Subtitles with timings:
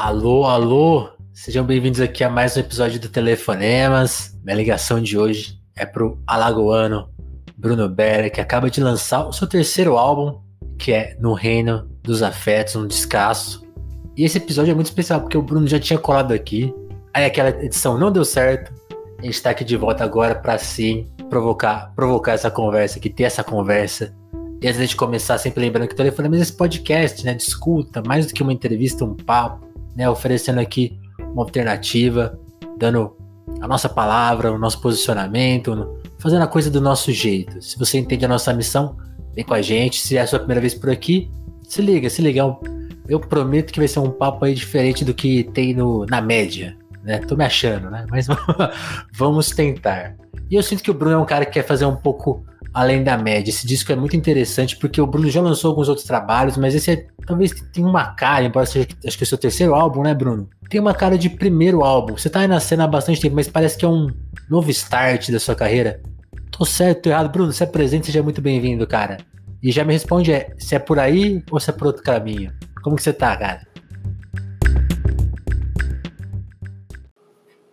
[0.00, 4.32] Alô, alô, sejam bem-vindos aqui a mais um episódio do Telefonemas.
[4.44, 7.10] Minha ligação de hoje é pro alagoano
[7.56, 10.40] Bruno Berra, que acaba de lançar o seu terceiro álbum,
[10.78, 13.66] que é No Reino dos Afetos, um descasso.
[14.16, 16.72] E esse episódio é muito especial porque o Bruno já tinha colado aqui,
[17.12, 18.72] aí aquela edição não deu certo.
[19.18, 23.24] A gente tá aqui de volta agora para sim provocar, provocar essa conversa, que ter
[23.24, 24.14] essa conversa
[24.60, 27.32] e antes de começar, sempre lembrando que o telefone é esse podcast, né?
[27.32, 29.67] Discuta, mais do que uma entrevista, um papo,
[29.98, 30.08] né?
[30.08, 30.96] Oferecendo aqui
[31.32, 32.38] uma alternativa,
[32.78, 33.16] dando
[33.60, 37.60] a nossa palavra, o nosso posicionamento, fazendo a coisa do nosso jeito.
[37.60, 38.96] Se você entende a nossa missão,
[39.34, 40.00] vem com a gente.
[40.00, 41.28] Se é a sua primeira vez por aqui,
[41.64, 42.42] se liga, se liga.
[43.08, 46.76] Eu prometo que vai ser um papo aí diferente do que tem no, na média,
[47.02, 47.18] né?
[47.18, 48.06] Tô me achando, né?
[48.08, 48.28] Mas
[49.12, 50.14] vamos tentar.
[50.48, 53.02] E eu sinto que o Bruno é um cara que quer fazer um pouco além
[53.02, 53.50] da média.
[53.50, 56.90] Esse disco é muito interessante porque o Bruno já lançou alguns outros trabalhos, mas esse
[56.90, 60.14] é, talvez tem uma cara, embora seja acho que é o seu terceiro álbum, né,
[60.14, 60.48] Bruno?
[60.68, 62.16] Tem uma cara de primeiro álbum.
[62.16, 64.08] Você tá aí na cena há bastante tempo, mas parece que é um
[64.48, 66.00] novo start da sua carreira.
[66.50, 67.30] Tô certo, tô errado.
[67.30, 69.18] Bruno, se apresente, seja muito bem-vindo, cara.
[69.62, 72.52] E já me responde é, se é por aí ou se é por outro caminho.
[72.82, 73.67] Como que você tá, cara?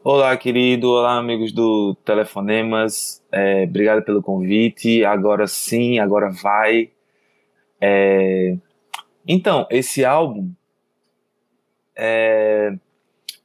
[0.08, 0.92] Olá, querido.
[0.92, 3.24] Olá, amigos do Telefonemas.
[3.32, 5.04] É, obrigado pelo convite.
[5.04, 6.92] Agora sim, agora vai.
[7.82, 8.56] É...
[9.28, 10.52] Então, esse álbum.
[11.96, 12.76] É...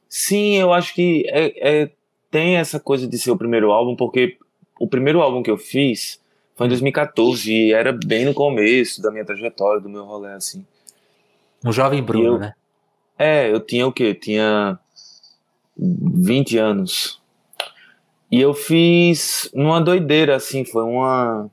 [0.07, 1.91] Sim, eu acho que é, é,
[2.29, 4.37] tem essa coisa de ser o primeiro álbum, porque
[4.79, 6.21] o primeiro álbum que eu fiz
[6.55, 10.63] foi em 2014 e era bem no começo da minha trajetória, do meu rolê, assim.
[11.65, 12.53] Um jovem Bruno, eu, né?
[13.17, 14.13] É, eu tinha o quê?
[14.13, 14.77] Tinha
[15.81, 17.19] 20 anos.
[18.31, 21.49] E eu fiz numa doideira, assim, foi uma.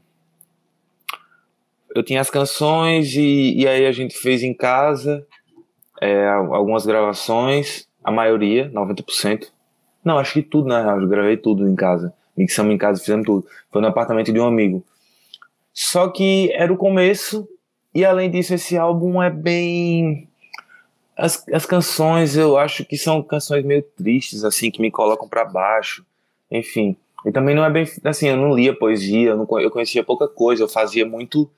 [1.95, 5.27] Eu tinha as canções e, e aí a gente fez em casa
[6.01, 9.49] é, algumas gravações, a maioria, 90%.
[10.05, 12.15] Não, acho que tudo, na real, eu gravei tudo em casa.
[12.37, 13.47] Mixamos em casa, fizemos tudo.
[13.71, 14.85] Foi no apartamento de um amigo.
[15.73, 17.49] Só que era o começo,
[17.95, 20.28] e além disso, esse álbum é bem
[21.19, 25.45] as, as canções eu acho que são canções meio tristes, assim, que me colocam para
[25.45, 26.07] baixo.
[26.49, 26.97] Enfim.
[27.27, 27.85] E também não é bem.
[28.05, 31.51] Assim, eu não lia poesia, eu, não, eu conhecia pouca coisa, eu fazia muito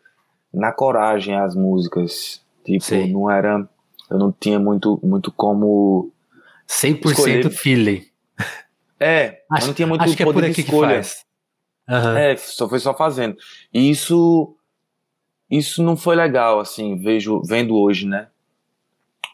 [0.53, 2.41] na coragem as músicas.
[2.65, 3.13] Tipo, Sim.
[3.13, 3.69] não era.
[4.11, 6.11] Eu não tinha muito, muito como.
[6.67, 7.51] 100% escolher.
[7.51, 8.07] feeling.
[8.99, 11.01] É, acho, eu não tinha muito acho que é por aqui de escolha.
[11.01, 12.17] Que uhum.
[12.17, 13.37] É, só foi só fazendo.
[13.73, 14.57] E isso.
[15.51, 18.29] Isso não foi legal, assim, vejo, vendo hoje, né?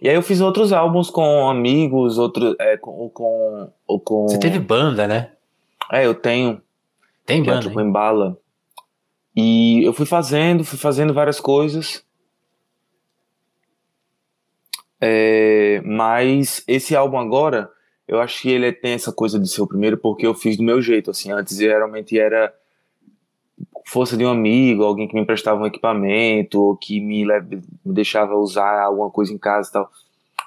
[0.01, 3.73] E aí eu fiz outros álbuns com amigos, outros é, com, com,
[4.05, 4.29] com.
[4.29, 5.33] Você teve banda, né?
[5.91, 6.61] É, eu tenho.
[7.25, 7.61] Tem que banda.
[7.61, 8.39] É tipo Embala.
[9.35, 12.05] E eu fui fazendo, fui fazendo várias coisas.
[15.01, 17.71] É, mas esse álbum agora,
[18.09, 20.63] eu acho que ele tem essa coisa de ser o primeiro porque eu fiz do
[20.63, 21.31] meu jeito, assim.
[21.31, 22.53] Antes geralmente era
[23.87, 28.35] força de um amigo, alguém que me emprestava um equipamento, ou que me, me deixava
[28.35, 29.91] usar alguma coisa em casa e tal.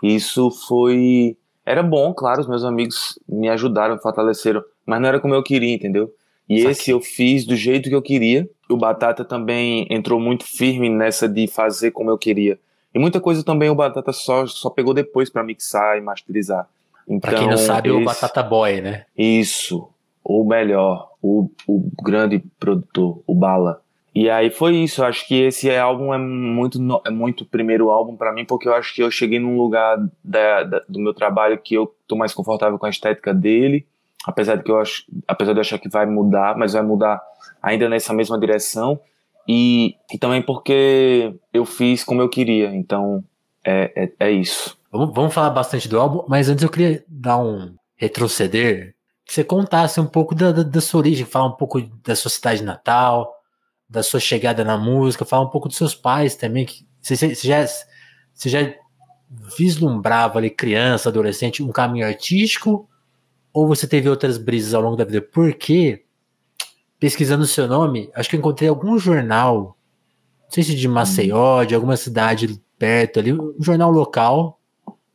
[0.03, 1.37] Isso foi.
[1.65, 5.41] Era bom, claro, os meus amigos me ajudaram, me fortaleceram, mas não era como eu
[5.41, 6.13] queria, entendeu?
[6.47, 8.49] E esse eu fiz do jeito que eu queria.
[8.67, 12.59] O Batata também entrou muito firme nessa de fazer como eu queria.
[12.93, 16.67] E muita coisa também o Batata só, só pegou depois para mixar e masterizar.
[17.07, 17.97] Então, pra quem não sabe, esse...
[17.97, 19.05] o Batata Boy, né?
[19.15, 19.87] Isso.
[20.29, 23.81] Ou melhor, o, o grande produtor, o Bala.
[24.13, 28.15] E aí foi isso, eu acho que esse álbum é muito, é muito primeiro álbum
[28.15, 31.57] para mim, porque eu acho que eu cheguei num lugar da, da, do meu trabalho
[31.57, 33.87] que eu tô mais confortável com a estética dele,
[34.23, 37.19] apesar de que eu acho, apesar de eu achar que vai mudar, mas vai mudar
[37.59, 38.99] ainda nessa mesma direção,
[39.47, 43.23] e, e também porque eu fiz como eu queria, então
[43.65, 44.77] é, é, é isso.
[44.91, 48.93] Vamos, vamos falar bastante do álbum, mas antes eu queria dar um retroceder
[49.29, 52.63] você contasse um pouco da, da, da, sua origem, falar um pouco da sua cidade
[52.63, 53.31] natal,
[53.87, 56.65] da sua chegada na música, falar um pouco dos seus pais também.
[56.65, 57.65] Que você, você, já,
[58.33, 58.73] você já
[59.57, 62.89] vislumbrava ali, criança, adolescente, um caminho artístico?
[63.53, 65.21] Ou você teve outras brisas ao longo da vida?
[65.21, 66.05] Porque,
[66.99, 69.77] pesquisando o seu nome, acho que eu encontrei algum jornal,
[70.43, 74.58] não sei se de Maceió, de alguma cidade perto ali, um jornal local,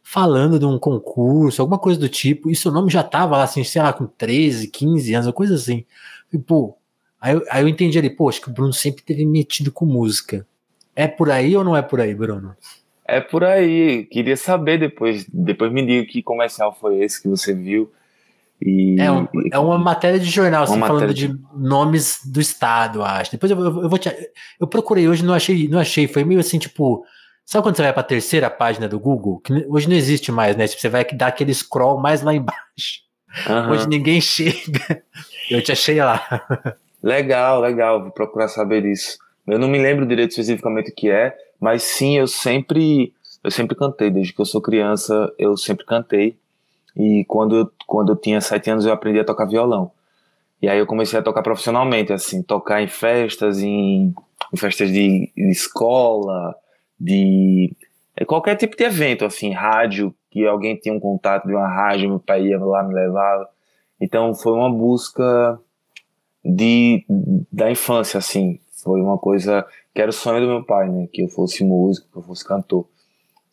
[0.06, 3.64] falando de um concurso, alguma coisa do tipo, e seu nome já tava lá, assim,
[3.64, 5.84] sei lá, com 13, 15 anos, uma coisa assim.
[6.30, 6.76] E, pô,
[7.18, 10.46] aí, aí eu entendi ali, pô, acho que o Bruno sempre teve metido com música.
[10.94, 12.54] É por aí ou não é por aí, Bruno?
[13.06, 14.04] É por aí.
[14.04, 15.26] Queria saber depois.
[15.28, 17.90] Depois me diga que comercial foi esse que você viu.
[18.62, 21.28] E, é, um, é uma matéria de jornal, assim, falando de...
[21.28, 21.40] de...
[21.56, 23.32] nomes do estado, acho.
[23.32, 24.10] Depois eu, eu, eu, vou te.
[24.60, 26.06] Eu procurei hoje, não achei, não achei.
[26.06, 27.04] Foi meio assim, tipo,
[27.44, 29.38] Sabe quando você vai para a terceira página do Google?
[29.40, 30.66] Que hoje não existe mais, né?
[30.66, 33.02] Você vai dar aquele scroll mais lá embaixo.
[33.48, 33.70] Uhum.
[33.70, 35.02] Hoje ninguém chega.
[35.50, 36.22] Eu te achei lá.
[37.02, 38.02] Legal, legal.
[38.02, 39.18] Vou procurar saber isso.
[39.46, 43.12] Eu não me lembro direito especificamente o que é, mas sim, eu sempre,
[43.42, 44.10] eu sempre cantei.
[44.10, 46.38] Desde que eu sou criança, eu sempre cantei.
[46.96, 49.90] E quando eu, quando eu tinha sete anos, eu aprendi a tocar violão.
[50.62, 54.14] E aí eu comecei a tocar profissionalmente, assim, tocar em festas, em,
[54.52, 56.54] em festas de, de escola,
[56.98, 57.74] de
[58.16, 62.08] é, qualquer tipo de evento, assim, rádio, que alguém tinha um contato de uma rádio,
[62.08, 63.48] meu pai ia lá, me levava.
[64.00, 65.58] Então foi uma busca
[66.44, 67.04] de,
[67.52, 68.60] da infância, assim.
[68.82, 71.08] Foi uma coisa que era o sonho do meu pai, né?
[71.12, 72.86] Que eu fosse músico, que eu fosse cantor.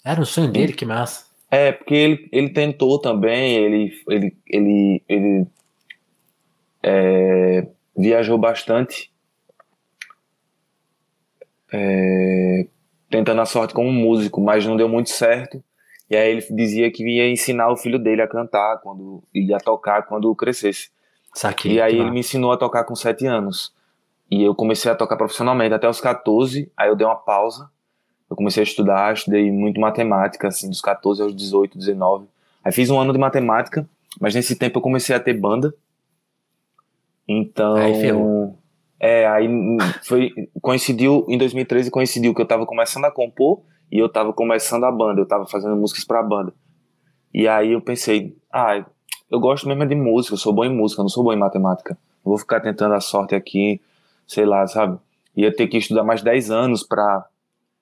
[0.03, 1.25] Era o sonho dele, que massa.
[1.49, 5.47] É, porque ele, ele tentou também, ele, ele, ele, ele
[6.81, 9.11] é, viajou bastante.
[11.71, 12.67] É,
[13.11, 15.61] tentando a sorte como músico, mas não deu muito certo.
[16.09, 20.03] E aí ele dizia que ia ensinar o filho dele a cantar quando ia tocar
[20.03, 20.89] quando crescesse.
[21.33, 23.73] Saquei, e aí ele me ensinou a tocar com 7 anos.
[24.29, 27.69] E eu comecei a tocar profissionalmente até os 14, aí eu dei uma pausa.
[28.29, 32.27] Eu comecei a estudar, estudei muito matemática, assim, dos 14 aos 18, 19.
[32.63, 33.87] Aí fiz um ano de matemática,
[34.19, 35.73] mas nesse tempo eu comecei a ter banda.
[37.27, 37.75] Então.
[37.75, 38.57] Aí ferrou.
[39.03, 39.49] É, aí
[40.03, 40.31] foi,
[40.61, 44.91] coincidiu, em 2013 coincidiu que eu tava começando a compor e eu tava começando a
[44.91, 46.53] banda, eu tava fazendo músicas pra banda.
[47.33, 48.85] E aí eu pensei, ah,
[49.31, 51.97] eu gosto mesmo de música, eu sou bom em música, não sou bom em matemática.
[52.23, 53.81] Eu vou ficar tentando a sorte aqui,
[54.27, 54.99] sei lá, sabe?
[55.35, 57.25] Ia ter que estudar mais 10 anos pra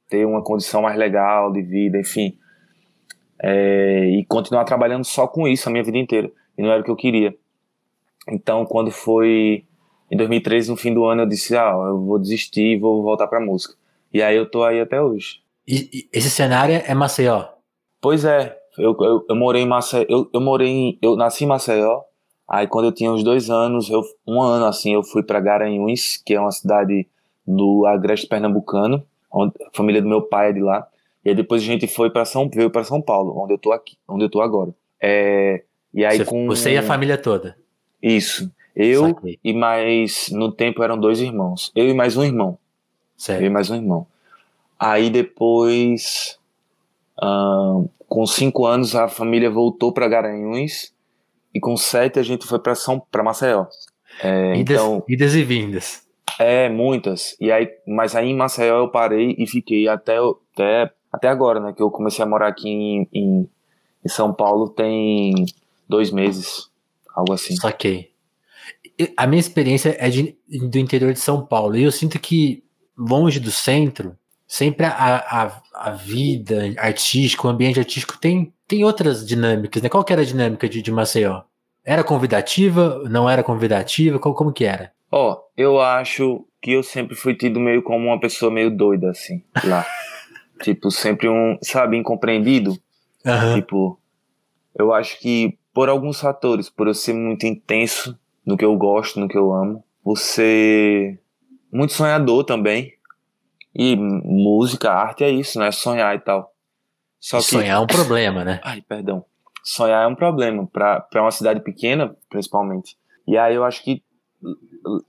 [0.08, 2.38] ter uma condição mais legal de vida, enfim.
[3.42, 6.32] É, e continuar trabalhando só com isso a minha vida inteira.
[6.58, 7.36] E não era o que eu queria.
[8.26, 9.66] Então, quando foi
[10.12, 13.28] em 2013, no fim do ano, eu disse: Ah, eu vou desistir e vou voltar
[13.28, 13.76] pra música.
[14.14, 15.42] E aí eu tô aí até hoje.
[15.68, 17.46] E, e esse cenário é Maceió?
[18.02, 18.58] Pois é.
[18.78, 20.06] Eu, eu, eu morei em Maceió.
[20.10, 22.02] Eu, eu morei em, Eu nasci em Maceió.
[22.48, 26.18] Aí quando eu tinha uns dois anos, eu, um ano assim, eu fui para Garanhuns,
[26.26, 27.08] que é uma cidade
[27.46, 30.88] do Agreste Pernambucano, onde, a família do meu pai é de lá.
[31.24, 33.72] E aí depois a gente foi para São veio para São Paulo, onde eu tô
[33.72, 34.74] aqui, onde eu tô agora.
[35.00, 35.64] É,
[35.94, 37.56] e aí você, com você e a família toda.
[38.02, 38.52] Isso.
[38.82, 39.38] Eu Saquei.
[39.44, 40.30] e mais.
[40.32, 41.70] No tempo eram dois irmãos.
[41.76, 42.58] Eu e mais um irmão.
[43.18, 43.42] Certo.
[43.42, 44.08] Eu e mais um irmão.
[44.80, 46.40] Aí depois.
[48.08, 50.94] com cinco anos a família voltou para Garanhuns.
[51.54, 53.66] E com sete a gente foi para São para Maceió.
[54.24, 56.08] É, idas, então, idas e vindas.
[56.40, 57.36] É, muitas.
[57.38, 60.18] E aí, mas aí em Maceió eu parei e fiquei até,
[60.54, 61.74] até, até agora, né?
[61.74, 63.50] Que eu comecei a morar aqui em, em,
[64.06, 65.46] em São Paulo tem
[65.88, 66.70] dois meses,
[67.14, 67.56] algo assim.
[67.58, 68.09] Saquei
[69.16, 71.78] a minha experiência é de, do interior de São Paulo.
[71.78, 72.64] E eu sinto que,
[72.98, 74.18] longe do centro,
[74.48, 79.90] sempre a, a, a vida artística, o ambiente artístico tem, tem outras dinâmicas, né?
[79.90, 81.42] Qual que era a dinâmica de, de Maceió?
[81.86, 83.04] Era convidativa?
[83.10, 84.20] Não era convidativa?
[84.20, 84.92] Como, como que era?
[85.12, 89.10] Ó, oh, eu acho que eu sempre fui tido meio como uma pessoa meio doida,
[89.12, 89.86] assim, lá.
[90.62, 92.72] tipo, sempre um, sabe, incompreendido.
[93.26, 93.56] Uhum.
[93.56, 94.00] Tipo,
[94.78, 99.20] eu acho que por alguns fatores, por eu ser muito intenso, no que eu gosto,
[99.20, 99.84] no que eu amo.
[100.04, 101.20] Você
[101.72, 102.94] muito sonhador também.
[103.74, 105.72] E música, arte é isso, né?
[105.72, 106.52] Sonhar e tal.
[107.20, 107.44] Só que...
[107.44, 108.60] Sonhar é um problema, né?
[108.66, 109.24] Ai, perdão.
[109.64, 112.98] Sonhar é um problema para uma cidade pequena, principalmente.
[113.28, 114.02] E aí eu acho que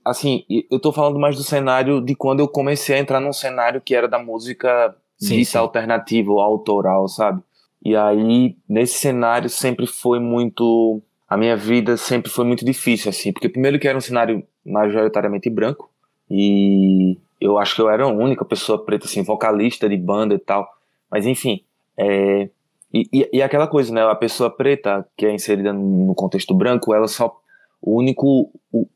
[0.05, 3.81] assim, eu tô falando mais do cenário de quando eu comecei a entrar num cenário
[3.81, 5.59] que era da música sim, dita sim.
[5.59, 7.43] alternativa ou autoral, sabe?
[7.83, 13.33] E aí, nesse cenário sempre foi muito a minha vida sempre foi muito difícil, assim,
[13.33, 15.89] porque primeiro que era um cenário majoritariamente branco,
[16.29, 20.39] e eu acho que eu era a única pessoa preta, assim, vocalista de banda e
[20.41, 20.69] tal,
[21.09, 21.63] mas enfim,
[21.97, 22.51] é,
[22.93, 26.93] e, e, e, aquela coisa, né, a pessoa preta que é inserida no contexto branco,
[26.93, 27.41] ela só,
[27.81, 28.89] o único, o,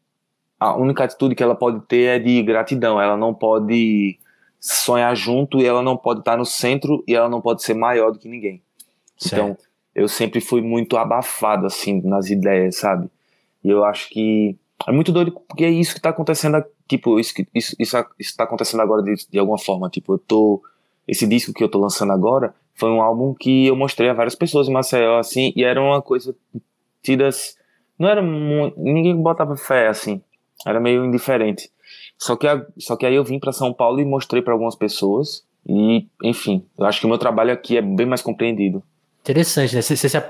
[0.59, 4.19] a única atitude que ela pode ter é de gratidão, ela não pode
[4.59, 8.11] sonhar junto e ela não pode estar no centro e ela não pode ser maior
[8.11, 8.61] do que ninguém.
[9.17, 9.35] Certo.
[9.35, 9.57] Então,
[9.95, 13.09] eu sempre fui muito abafado, assim, nas ideias, sabe?
[13.63, 17.33] E eu acho que é muito doido, porque é isso que tá acontecendo, tipo, isso,
[17.55, 20.63] isso, isso, isso tá acontecendo agora de, de alguma forma, tipo, eu tô,
[21.07, 24.35] esse disco que eu tô lançando agora foi um álbum que eu mostrei a várias
[24.35, 26.35] pessoas em Maceió, assim, e era uma coisa
[27.03, 27.57] tidas,
[27.99, 30.21] não era, ninguém botava fé, assim,
[30.67, 31.71] era meio indiferente.
[32.19, 32.47] Só que,
[32.79, 36.67] só que aí eu vim para São Paulo e mostrei para algumas pessoas, e, enfim,
[36.77, 38.83] eu acho que o meu trabalho aqui é bem mais compreendido.
[39.25, 39.81] Interessante, né?
[39.81, 40.23] Você, você se,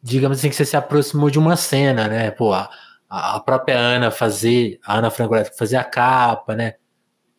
[0.00, 2.30] digamos assim que você se aproximou de uma cena, né?
[2.30, 2.70] Pô, a,
[3.08, 6.74] a própria Ana fazer, a Ana Franco fazer a capa, né?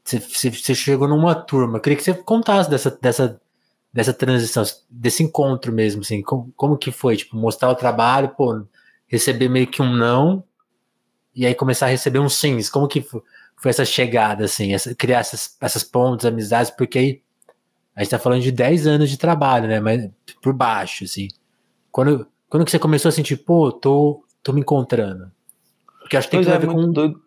[0.04, 1.78] Você, você, você, chegou numa turma.
[1.78, 3.42] Eu queria que você contasse dessa, dessa,
[3.94, 7.16] dessa transição, desse encontro mesmo, assim, como, como que foi?
[7.16, 8.66] Tipo, mostrar o trabalho, pô,
[9.08, 10.44] receber meio que um não,
[11.34, 13.22] e aí começar a receber um sims, como que foi,
[13.56, 17.24] foi essa chegada, assim, essa, criar essas, essas pontes, amizades, porque aí
[18.02, 20.10] a gente tá falando de 10 anos de trabalho, né, mas
[20.42, 21.28] por baixo, assim.
[21.92, 25.32] Quando, quando que você começou a sentir, pô, tô, tô me encontrando?
[26.00, 27.22] Porque acho que tem pois é, ver com, doido.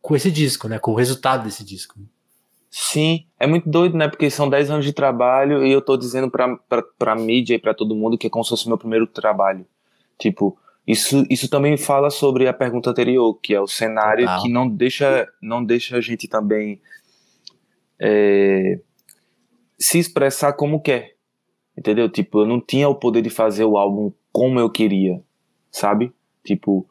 [0.00, 1.94] com esse disco, né, com o resultado desse disco.
[2.70, 4.08] Sim, é muito doido, né?
[4.08, 7.58] Porque são 10 anos de trabalho e eu tô dizendo pra, pra, pra mídia e
[7.58, 9.66] pra todo mundo que é como se fosse meu primeiro trabalho.
[10.18, 14.42] Tipo, isso, isso também fala sobre a pergunta anterior, que é o cenário Total.
[14.42, 16.80] que não deixa, não deixa a gente também
[17.98, 18.78] é,
[19.78, 21.14] se expressar como quer.
[21.76, 22.08] Entendeu?
[22.08, 25.22] Tipo, eu não tinha o poder de fazer o álbum como eu queria,
[25.70, 26.12] sabe?
[26.44, 26.86] Tipo,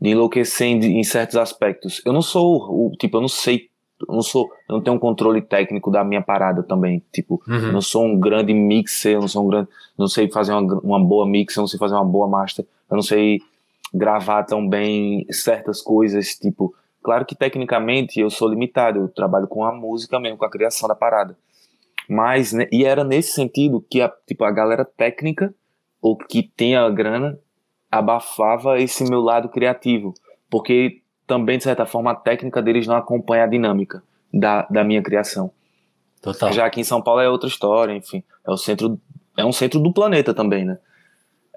[0.00, 2.02] de enlouquecer em, em certos aspectos.
[2.04, 4.98] Eu não sou o, tipo, eu não sei eu não sou, eu não tenho um
[4.98, 7.66] controle técnico da minha parada também, tipo, uhum.
[7.66, 10.80] eu não sou um grande mixer, eu não sou um grande, não sei fazer uma,
[10.80, 13.40] uma boa mix, eu não sei fazer uma boa master, eu não sei
[13.94, 19.64] gravar tão bem certas coisas, tipo, claro que tecnicamente eu sou limitado, eu trabalho com
[19.64, 21.36] a música mesmo, com a criação da parada.
[22.08, 25.54] Mas, né, e era nesse sentido que a, tipo, a galera técnica,
[26.00, 27.38] ou que tem a grana,
[27.90, 30.14] abafava esse meu lado criativo,
[30.50, 35.02] porque também, de certa forma, a técnica deles não acompanha a dinâmica da, da minha
[35.02, 35.50] criação.
[36.22, 36.52] Total.
[36.52, 38.22] Já aqui em São Paulo é outra história, enfim.
[38.46, 38.98] É o centro,
[39.36, 40.78] é um centro do planeta também, né?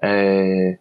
[0.02, 0.78] É,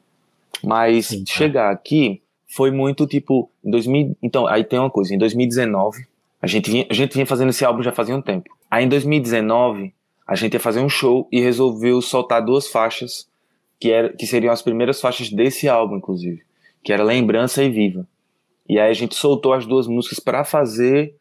[0.63, 1.33] mas Sim, tá.
[1.33, 6.05] chegar aqui foi muito tipo, em 2000, então, aí tem uma coisa, em 2019,
[6.41, 8.49] a gente vinha, a gente vinha fazendo esse álbum já fazia um tempo.
[8.69, 9.93] Aí em 2019,
[10.27, 13.27] a gente ia fazer um show e resolveu soltar duas faixas
[13.79, 16.43] que, era, que seriam as primeiras faixas desse álbum, inclusive,
[16.83, 18.07] que era Lembrança e Viva.
[18.67, 21.15] E aí a gente soltou as duas músicas para fazer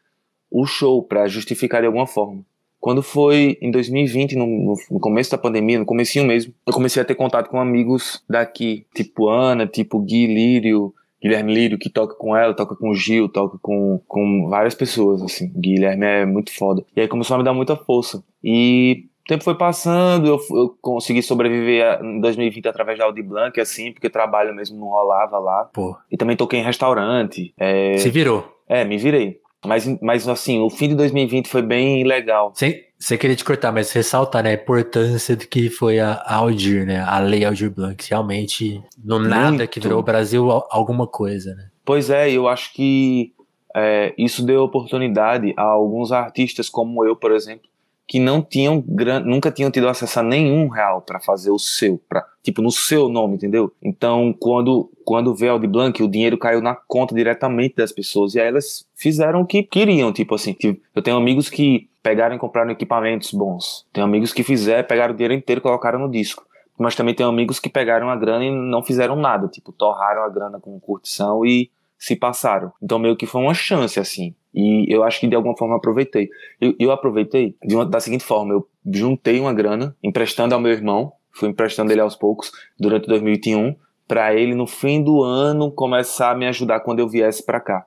[0.51, 2.43] o show, para justificar de alguma forma.
[2.79, 7.05] Quando foi em 2020, no, no, começo da pandemia, no comecinho mesmo, eu comecei a
[7.05, 12.35] ter contato com amigos daqui, tipo Ana, tipo Gui Lírio, Guilherme Lírio, que toca com
[12.35, 15.51] ela, toca com o Gil, toca com, com várias pessoas, assim.
[15.55, 16.83] Guilherme é muito foda.
[16.95, 18.23] E aí começou a me dar muita força.
[18.43, 23.91] E tempo foi passando, eu, eu consegui sobreviver em 2020 através da Audi Blanc, assim,
[23.91, 25.69] porque trabalho mesmo não rolava lá.
[25.71, 25.95] Pô.
[26.11, 27.53] E também toquei em restaurante.
[27.57, 27.97] É...
[27.97, 28.43] Se virou.
[28.67, 29.39] É, me virei.
[29.65, 32.51] Mas, mas assim, o fim de 2020 foi bem legal.
[32.55, 36.35] Sem, sem querer te cortar, mas ressaltar né, a importância do que foi a, a
[36.35, 36.99] Aldir, né?
[36.99, 38.05] A lei Aldir Blanc.
[38.09, 39.67] Realmente, no nada Muito.
[39.69, 41.69] que virou o Brasil alguma coisa, né?
[41.85, 43.33] Pois é, eu acho que
[43.75, 47.68] é, isso deu oportunidade a alguns artistas como eu, por exemplo,
[48.09, 48.83] que não tinham
[49.23, 53.07] nunca tinham tido acesso a nenhum real para fazer o seu, para tipo no seu
[53.07, 53.71] nome, entendeu?
[53.79, 58.39] Então, quando quando veio Audi Blanc, o dinheiro caiu na conta diretamente das pessoas e
[58.39, 62.39] aí elas fizeram o que queriam, tipo assim, tipo, eu tenho amigos que pegaram e
[62.39, 63.85] compraram equipamentos bons.
[63.93, 66.43] Tenho amigos que fizeram, pegaram o dinheiro inteiro e colocaram no disco.
[66.79, 70.29] Mas também tenho amigos que pegaram a grana e não fizeram nada, tipo, torraram a
[70.29, 72.71] grana com curtição e se passaram.
[72.81, 74.33] Então meio que foi uma chance assim.
[74.53, 76.29] E eu acho que de alguma forma aproveitei.
[76.59, 81.13] Eu, eu aproveitei uma, da seguinte forma: eu juntei uma grana, emprestando ao meu irmão,
[81.31, 83.75] fui emprestando ele aos poucos durante 2021,
[84.07, 87.85] para ele no fim do ano começar a me ajudar quando eu viesse para cá.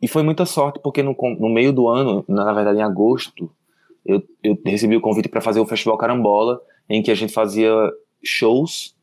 [0.00, 3.50] E foi muita sorte, porque no, no meio do ano, na verdade em agosto,
[4.06, 7.72] eu, eu recebi o convite para fazer o Festival Carambola, em que a gente fazia
[8.22, 8.94] shows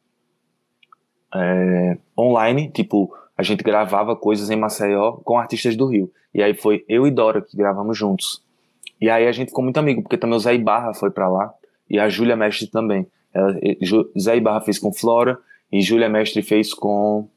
[1.33, 6.11] é, online, tipo a gente gravava coisas em Maceió com artistas do Rio.
[6.35, 8.43] E aí foi eu e Dora que gravamos juntos.
[8.99, 11.53] E aí a gente ficou muito amigo, porque também o Zé Ibarra foi para lá
[11.89, 13.07] e a Júlia Mestre também.
[13.33, 13.57] Ela,
[14.19, 15.39] Zé Ibarra fez com Flora
[15.71, 17.29] e Júlia Mestre fez com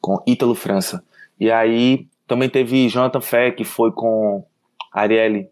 [0.00, 1.04] com Ítalo França.
[1.38, 4.42] E aí também teve Jonathan Fé, que foi com
[4.90, 5.50] Arielle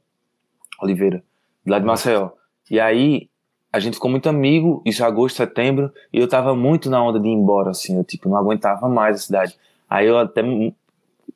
[0.80, 1.22] Oliveira,
[1.66, 2.30] lá de Maceió.
[2.70, 3.28] E aí
[3.70, 7.20] a gente ficou muito amigo, isso em agosto, setembro, e eu tava muito na onda
[7.20, 9.58] de ir embora, assim, eu, tipo, não aguentava mais a cidade.
[9.90, 10.42] Aí eu até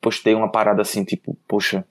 [0.01, 1.85] postei uma parada assim, tipo, poxa,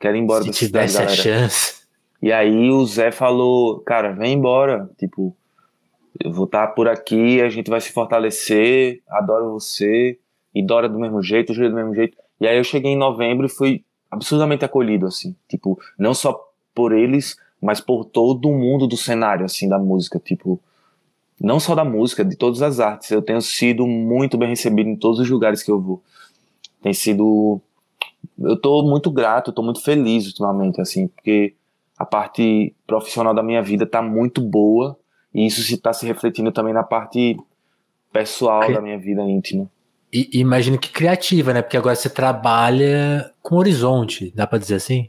[0.00, 1.12] quero ir embora Se da cidade, galera.
[1.12, 1.82] a chance.
[2.20, 5.36] E aí o Zé falou, cara, vem embora, tipo,
[6.20, 10.18] eu vou estar tá por aqui, a gente vai se fortalecer, adoro você,
[10.54, 12.16] e Dora do mesmo jeito, Júlia do mesmo jeito.
[12.40, 16.38] E aí eu cheguei em novembro e fui absurdamente acolhido, assim, tipo, não só
[16.74, 20.60] por eles, mas por todo o mundo do cenário, assim, da música, tipo,
[21.40, 23.10] não só da música, de todas as artes.
[23.10, 26.02] Eu tenho sido muito bem recebido em todos os lugares que eu vou.
[26.82, 27.60] Tem sido.
[28.38, 31.54] Eu tô muito grato, tô muito feliz ultimamente, assim, porque
[31.96, 34.98] a parte profissional da minha vida tá muito boa
[35.34, 37.36] e isso se tá se refletindo também na parte
[38.12, 38.72] pessoal que...
[38.72, 39.70] da minha vida íntima.
[40.12, 41.62] E imagino que criativa, né?
[41.62, 45.08] Porque agora você trabalha com horizonte, dá para dizer assim?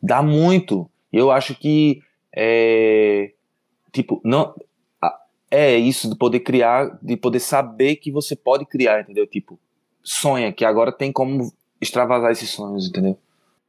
[0.00, 0.88] Dá muito.
[1.12, 2.00] E eu acho que
[2.32, 3.32] é
[3.92, 4.54] tipo, não
[5.50, 9.26] é isso de poder criar, de poder saber que você pode criar, entendeu?
[9.26, 9.58] Tipo,
[10.02, 13.18] sonha que agora tem como extravasar esses sonhos, entendeu?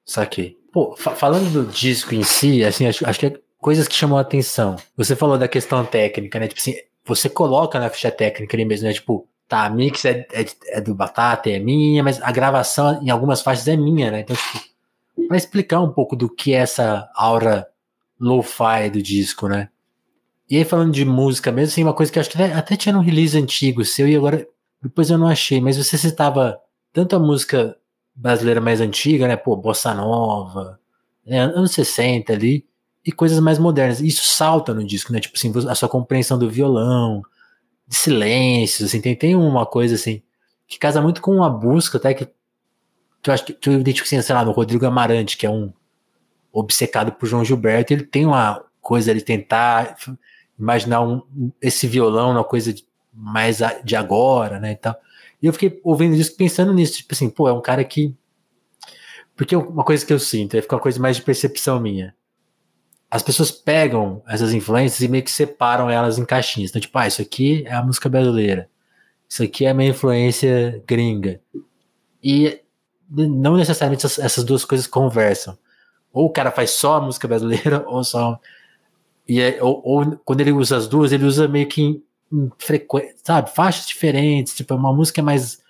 [0.06, 0.58] Saquei.
[0.72, 4.18] Pô, fa falando do disco em si, assim, acho, acho que é coisas que chamam
[4.18, 4.76] a atenção.
[4.98, 6.48] Você falou da questão técnica, né?
[6.48, 8.94] Tipo assim, você coloca na ficha técnica ali mesmo, né?
[8.94, 13.10] Tipo, tá, a mix é, é, é, do Batata, é minha, mas a gravação em
[13.10, 14.22] algumas faixas é minha, né?
[14.22, 17.68] Então, tipo, pra explicar um pouco do que é essa aura
[18.20, 19.70] lo-fi do disco, né?
[20.50, 23.02] E aí, falando de música mesmo, assim, uma coisa que acho que até tinha um
[23.02, 24.46] release antigo seu e agora
[24.82, 26.60] depois eu não achei, mas você citava
[26.92, 27.78] tanto a música
[28.16, 29.36] brasileira mais antiga, né?
[29.36, 30.80] Pô, Bossa Nova,
[31.26, 32.66] né, anos 60 ali,
[33.06, 34.02] e coisas mais modernas.
[34.02, 35.20] Isso salta no disco, né?
[35.20, 37.22] Tipo assim, a sua compreensão do violão,
[37.88, 40.22] de silêncios, assim, tem, tem uma coisa assim,
[40.68, 44.08] que casa muito com uma busca, até que, que eu acho que, que eu identifico
[44.08, 45.74] assim, sei lá, no Rodrigo Amarante, que é um
[46.52, 49.96] obcecado por João Gilberto, ele tem uma coisa de tentar
[50.58, 51.22] imaginar um,
[51.62, 54.96] esse violão, uma coisa de, mais de agora, né, e tal.
[55.42, 58.16] E eu fiquei ouvindo isso, pensando nisso, tipo assim, pô, é um cara que...
[59.36, 62.16] Porque uma coisa que eu sinto, é fica uma coisa mais de percepção minha.
[63.10, 66.70] As pessoas pegam essas influências e meio que separam elas em caixinhas.
[66.70, 68.70] Então, tipo, ah, isso aqui é a música brasileira.
[69.28, 71.42] Isso aqui é a minha influência gringa.
[72.24, 72.62] E
[73.10, 75.58] não necessariamente essas duas coisas conversam.
[76.14, 78.40] Ou o cara faz só a música brasileira, ou só
[79.28, 82.04] e é, ou, ou, quando ele usa as duas, ele usa meio que
[83.24, 83.50] sabe?
[83.52, 85.62] Faixas diferentes, tipo, uma música mais.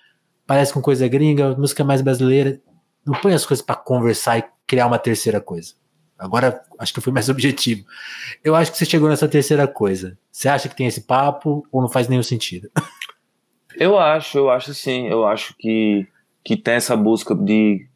[0.46, 2.60] Parece com coisa gringa, música mais brasileira.
[3.04, 5.74] Não põe as coisas para conversar e criar uma terceira coisa.
[6.18, 7.84] Agora, acho que eu fui mais objetivo.
[8.44, 10.18] Eu acho que você chegou nessa terceira coisa.
[10.30, 12.70] Você acha que tem esse papo ou não faz nenhum sentido?
[13.74, 15.08] Eu acho, eu acho sim.
[15.08, 16.06] Eu acho que,
[16.44, 17.88] que tem essa busca de,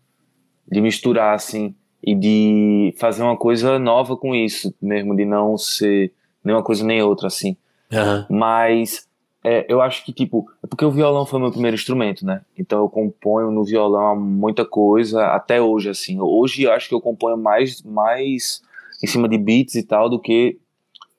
[0.66, 6.12] de misturar, assim e de fazer uma coisa nova com isso mesmo, de não ser
[6.44, 7.56] nem uma coisa nem outra, assim.
[7.92, 8.38] Uhum.
[8.38, 9.06] Mas
[9.44, 12.42] é, eu acho que, tipo, é porque o violão foi meu primeiro instrumento, né?
[12.58, 16.20] Então eu componho no violão muita coisa, até hoje, assim.
[16.20, 18.60] Hoje eu acho que eu componho mais, mais
[19.02, 20.58] em cima de beats e tal do que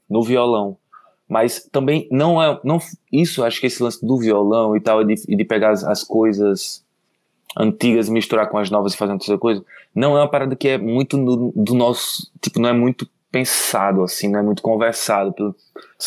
[0.09, 0.77] no violão.
[1.27, 2.59] Mas também não é.
[2.63, 2.79] Não,
[3.11, 6.03] isso, acho que esse lance do violão e tal, e de, de pegar as, as
[6.03, 6.83] coisas
[7.57, 9.63] antigas misturar com as novas e fazer outra coisa,
[9.95, 14.03] não é uma parada que é muito do, do nosso, tipo, não é muito pensado,
[14.03, 15.55] assim, não é muito conversado pelo,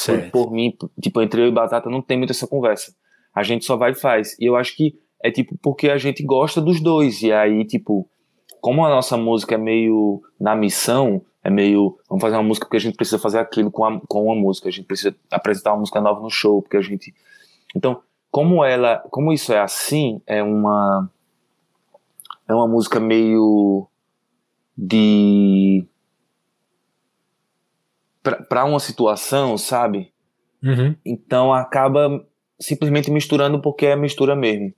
[0.06, 2.94] por, por, mim, tipo, entre eu e Batata não tem muito essa conversa.
[3.34, 4.36] A gente só vai e faz.
[4.38, 7.22] E eu acho que é tipo porque a gente gosta dos dois.
[7.22, 8.08] E aí, tipo,
[8.60, 11.98] como a nossa música é meio na missão, é meio.
[12.08, 14.68] Vamos fazer uma música porque a gente precisa fazer aquilo com, a, com uma música.
[14.68, 17.14] A gente precisa apresentar uma música nova no show, porque a gente.
[17.74, 18.98] Então, como ela.
[19.10, 21.08] Como isso é assim, é uma
[22.48, 23.86] é uma música meio
[24.76, 25.86] de
[28.22, 30.12] para uma situação, sabe?
[30.62, 30.94] Uhum.
[31.04, 32.24] Então acaba
[32.58, 34.72] simplesmente misturando porque é mistura mesmo.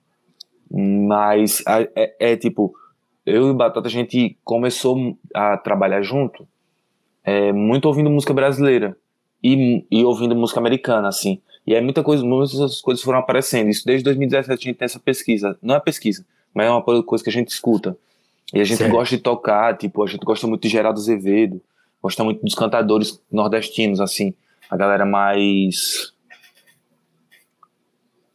[0.70, 1.62] Mas
[1.96, 2.74] é, é, tipo,
[3.26, 6.46] eu e Batata a gente começou a trabalhar junto
[7.24, 8.96] é, muito ouvindo música brasileira
[9.42, 11.40] e, e ouvindo música americana, assim.
[11.66, 13.68] E aí muita coisa, muitas coisas foram aparecendo.
[13.68, 15.56] Isso desde 2017 a gente tem essa pesquisa.
[15.62, 17.96] Não é pesquisa, mas é uma coisa que a gente escuta.
[18.52, 21.60] E a gente gosta de tocar, tipo, a gente gosta muito de Geraldo Azevedo,
[22.02, 24.34] gosta muito dos cantadores nordestinos, assim,
[24.68, 26.12] a galera mais.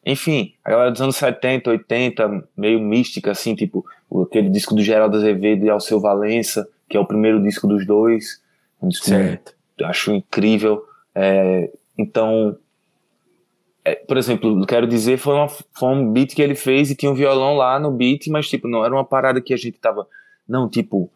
[0.06, 3.86] Enfim, a galera dos anos 70, 80, meio mística, assim, tipo,
[4.24, 8.42] aquele disco do Geraldo Azevedo e Alceu Valença, que é o primeiro disco dos dois.
[8.82, 9.54] Um disco certo.
[9.84, 10.82] acho incrível.
[11.14, 12.58] É, então,
[13.84, 17.12] é, por exemplo, quero dizer, foi, uma, foi um beat que ele fez e tinha
[17.12, 20.08] um violão lá no beat, mas tipo, não era uma parada que a gente tava.
[20.48, 21.12] Não, tipo,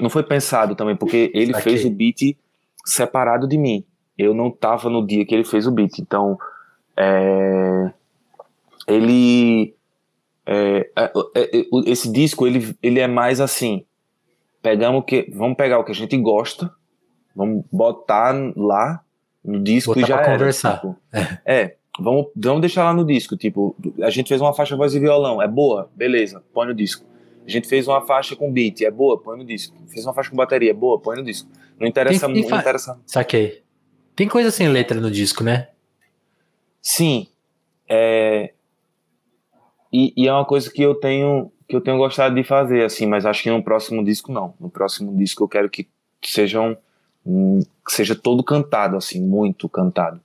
[0.00, 1.62] não foi pensado também, porque ele Aqui.
[1.62, 2.36] fez o beat
[2.84, 3.84] separado de mim.
[4.16, 5.98] Eu não tava no dia que ele fez o beat.
[5.98, 6.38] Então,
[6.96, 7.90] é,
[8.86, 9.74] ele.
[10.44, 13.84] É, é, é, é esse disco ele, ele é mais assim.
[14.62, 15.30] Pegamos que.
[15.34, 16.72] Vamos pegar o que a gente gosta,
[17.34, 19.02] vamos botar lá
[19.44, 20.38] no disco Botar e já pra era.
[20.38, 20.74] Conversar.
[20.76, 20.96] Tipo,
[21.44, 23.36] é, Vamos, vamos deixar lá no disco.
[23.36, 27.04] Tipo, a gente fez uma faixa voz e violão, é boa, beleza, põe no disco.
[27.46, 29.76] A gente fez uma faixa com beat, é boa, põe no disco.
[29.88, 31.48] Fez uma faixa com bateria, é boa, põe no disco.
[31.78, 32.48] Não interessa muito.
[32.48, 32.58] Fa...
[32.58, 33.00] Interessa...
[33.06, 33.62] Saquei.
[34.16, 35.68] Tem coisa sem letra no disco, né?
[36.82, 37.28] Sim.
[37.88, 38.52] É...
[39.92, 43.06] E, e, é uma coisa que eu tenho que eu tenho gostado de fazer, assim,
[43.06, 44.54] mas acho que no próximo disco não.
[44.60, 45.88] No próximo disco eu quero que
[46.22, 46.76] sejam
[47.24, 50.20] um, que seja todo cantado, assim, muito cantado.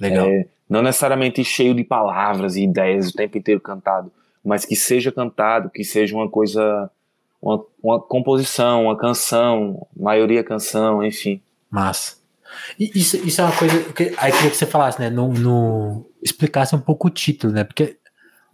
[0.00, 0.28] Legal.
[0.28, 4.12] É, não necessariamente cheio de palavras e ideias o tempo inteiro cantado,
[4.44, 6.90] mas que seja cantado, que seja uma coisa,
[7.40, 11.40] uma, uma composição, uma canção, maioria canção, enfim.
[11.70, 12.18] Massa.
[12.78, 15.10] Isso, isso é uma coisa que aí queria que você falasse, né?
[15.10, 17.64] No, no, explicasse um pouco o título, né?
[17.64, 17.98] Porque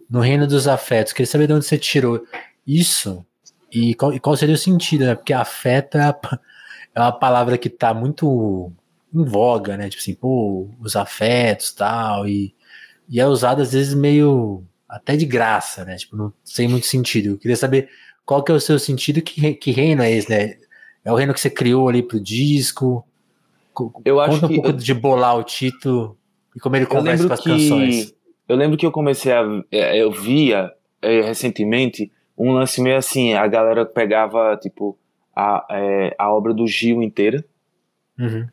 [0.09, 2.25] no reino dos afetos, queria saber de onde você tirou
[2.67, 3.25] isso
[3.71, 5.15] e qual, e qual seria o sentido, né?
[5.15, 6.13] Porque afeto é,
[6.93, 8.71] é uma palavra que tá muito
[9.13, 9.89] em voga, né?
[9.89, 12.53] Tipo assim, pô, os afetos tal, e,
[13.09, 15.95] e é usado às vezes meio até de graça, né?
[15.95, 17.29] Tipo, não sem muito sentido.
[17.29, 17.89] Eu queria saber
[18.25, 20.57] qual que é o seu sentido, que, que reino é esse, né?
[21.03, 23.05] É o reino que você criou ali pro disco?
[24.03, 26.17] Eu Conta acho um que pouco de bolar o título
[26.55, 28.15] e como ele eu conversa com as que canções.
[28.47, 30.71] eu lembro que eu comecei a é, eu via
[31.01, 34.97] é, recentemente um lance meio assim, a galera pegava tipo
[35.35, 37.43] a, é, a obra do Gil inteira
[38.17, 38.47] Uhum.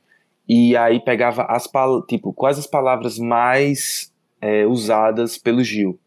[0.48, 1.70] e aí pegava as
[2.08, 6.00] tipo quais as palavras mais é, usadas pelo Gil,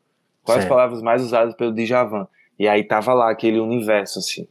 [0.45, 0.69] quais Certo.
[0.69, 2.27] palavras mais usadas pelo Djavan.
[2.57, 4.47] E aí tava lá aquele universo assim,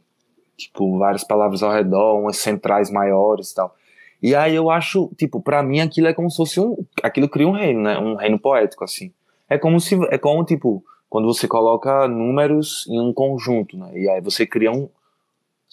[0.55, 3.75] tipo várias palavras ao redor, umas centrais maiores e tal.
[4.21, 7.47] E aí eu acho, tipo, pra mim aquilo é como se fosse um, aquilo cria
[7.47, 7.97] um reino, né?
[7.97, 9.11] Um reino poético assim.
[9.49, 13.91] É como se é como tipo quando você coloca números em um conjunto, né?
[13.95, 14.89] E aí você cria um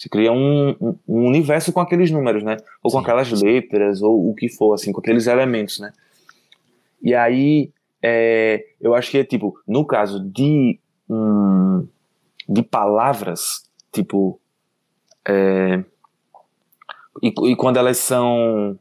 [0.03, 2.57] você cria um, um, um universo com aqueles números, né?
[2.83, 5.93] Ou com aquelas letras, ou o que for, assim, com aqueles elementos, né?
[7.03, 7.71] E aí,
[8.03, 11.87] é, eu acho que é tipo, no caso de, hum,
[12.49, 14.41] de palavras, tipo,
[15.27, 15.85] é,
[17.23, 18.79] e, e quando elas são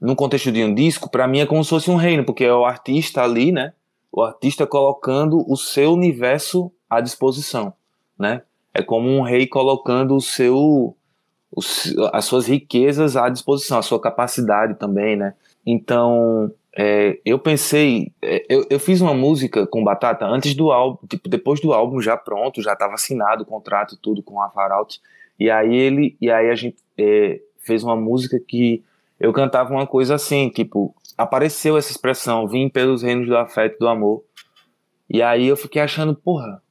[0.00, 2.52] no contexto de um disco, pra mim é como se fosse um reino, porque é
[2.52, 3.74] o artista ali, né?
[4.10, 7.72] O artista colocando o seu universo à disposição,
[8.18, 8.42] né?
[8.72, 10.96] É como um rei colocando o seu
[12.12, 15.34] as suas riquezas à disposição, a sua capacidade também, né?
[15.66, 21.06] Então, é, eu pensei, é, eu, eu fiz uma música com Batata antes do álbum,
[21.08, 24.48] tipo, depois do álbum já pronto, já estava assinado o contrato e tudo com a
[24.50, 24.96] Faralt,
[25.38, 28.82] e aí ele, e aí a gente é, fez uma música que
[29.18, 33.78] eu cantava uma coisa assim, tipo, apareceu essa expressão, vim pelos reinos do afeto e
[33.78, 34.22] do amor,
[35.08, 36.62] e aí eu fiquei achando, porra,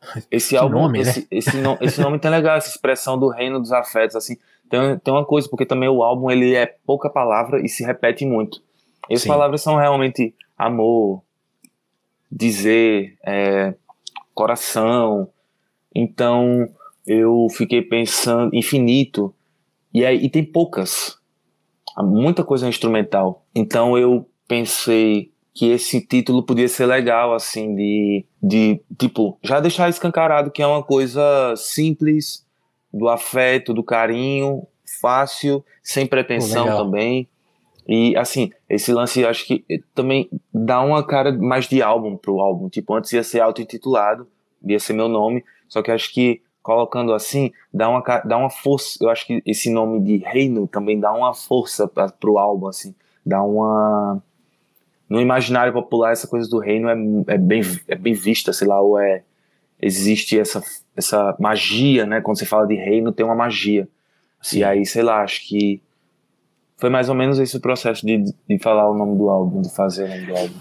[0.30, 1.10] esse Que álbum, nome, né?
[1.10, 4.36] esse, esse, no- esse nome tá legal, essa expressão do reino dos afetos, assim,
[4.68, 8.24] tem, tem uma coisa, porque também o álbum, ele é pouca palavra e se repete
[8.24, 8.62] muito.
[9.10, 9.28] E as Sim.
[9.28, 11.22] palavras são realmente amor,
[12.30, 13.74] dizer, é,
[14.32, 15.28] coração,
[15.92, 16.68] então
[17.04, 19.34] eu fiquei pensando, infinito,
[19.92, 21.18] e, aí, e tem poucas,
[21.98, 28.80] muita coisa instrumental, então eu pensei que esse título podia ser legal, assim, de, de
[28.96, 32.46] tipo, já deixar escancarado que é uma coisa simples,
[32.92, 34.66] do afeto, do carinho,
[35.00, 37.28] fácil, sem pretensão também.
[37.86, 42.40] E assim, esse lance eu acho que também dá uma cara mais de álbum pro
[42.40, 42.68] álbum.
[42.68, 44.28] Tipo, antes ia ser auto-intitulado,
[44.64, 48.96] ia ser meu nome, só que acho que colocando assim, dá uma, dá uma força.
[49.00, 52.94] Eu acho que esse nome de Reino também dá uma força pra, pro álbum, assim.
[53.26, 54.22] Dá uma.
[55.08, 58.80] No imaginário popular, essa coisa do reino é, é, bem, é bem vista, sei lá,
[58.80, 59.24] ou é.
[59.82, 60.62] Existe essa,
[60.94, 62.20] essa magia, né?
[62.20, 63.88] Quando você fala de reino, tem uma magia.
[64.54, 65.82] E aí, sei lá, acho que
[66.80, 69.70] foi mais ou menos esse o processo de, de falar o nome do álbum, de
[69.74, 70.54] fazer o nome do álbum.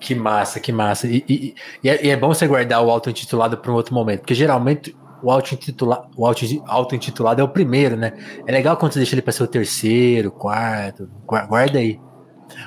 [0.00, 1.06] Que massa, que massa.
[1.06, 1.54] E, e-
[1.84, 4.94] e é, e é bom você guardar o auto-intitulado para um outro momento, porque geralmente
[5.22, 8.12] o auto-intitulado auto- auto-intitulado é o primeiro, né?
[8.46, 11.98] É legal quando você deixa ele para ser o terceiro, quarto, gua- guarda aí.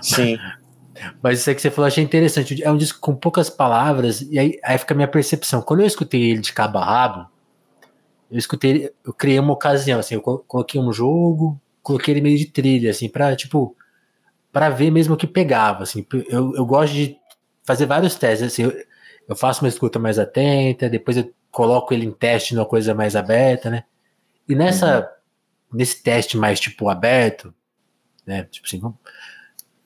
[0.01, 0.37] Sim,
[1.23, 2.63] Mas isso aí que você falou, achei interessante.
[2.63, 5.59] É um disco com poucas palavras, e aí, aí fica a minha percepção.
[5.61, 7.27] Quando eu escutei ele de cabo a rabo,
[8.29, 12.37] eu escutei eu criei uma ocasião, assim, eu colo- coloquei um jogo, coloquei ele meio
[12.39, 13.77] de trilha, assim, pra, tipo,
[14.51, 16.05] pra ver mesmo o que pegava, assim.
[16.29, 17.17] Eu, eu gosto de
[17.65, 18.73] fazer vários testes, assim, eu,
[19.29, 23.15] eu faço uma escuta mais atenta, depois eu coloco ele em teste numa coisa mais
[23.15, 23.83] aberta, né?
[24.49, 25.09] E nessa,
[25.73, 27.53] nesse teste mais, tipo, aberto,
[28.25, 28.97] né, tipo assim, vamos-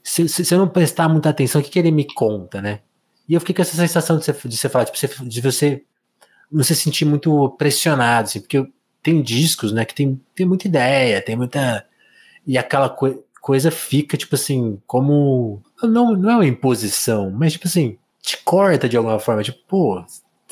[0.04, 2.80] se, se, se eu não prestar muita atenção, o que, que ele me conta, né?
[3.28, 5.84] E eu fiquei com essa sensação de você, de você falar, tipo, você- de você
[6.52, 8.68] não se sentir muito pressionado, assim, porque eu-
[9.04, 11.87] tem discos, né, que tem, tem muita ideia, tem muita.
[12.48, 15.62] E aquela coi- coisa fica, tipo assim, como.
[15.84, 19.44] Não, não é uma imposição, mas, tipo assim, te corta de alguma forma.
[19.44, 20.06] Tipo, pô,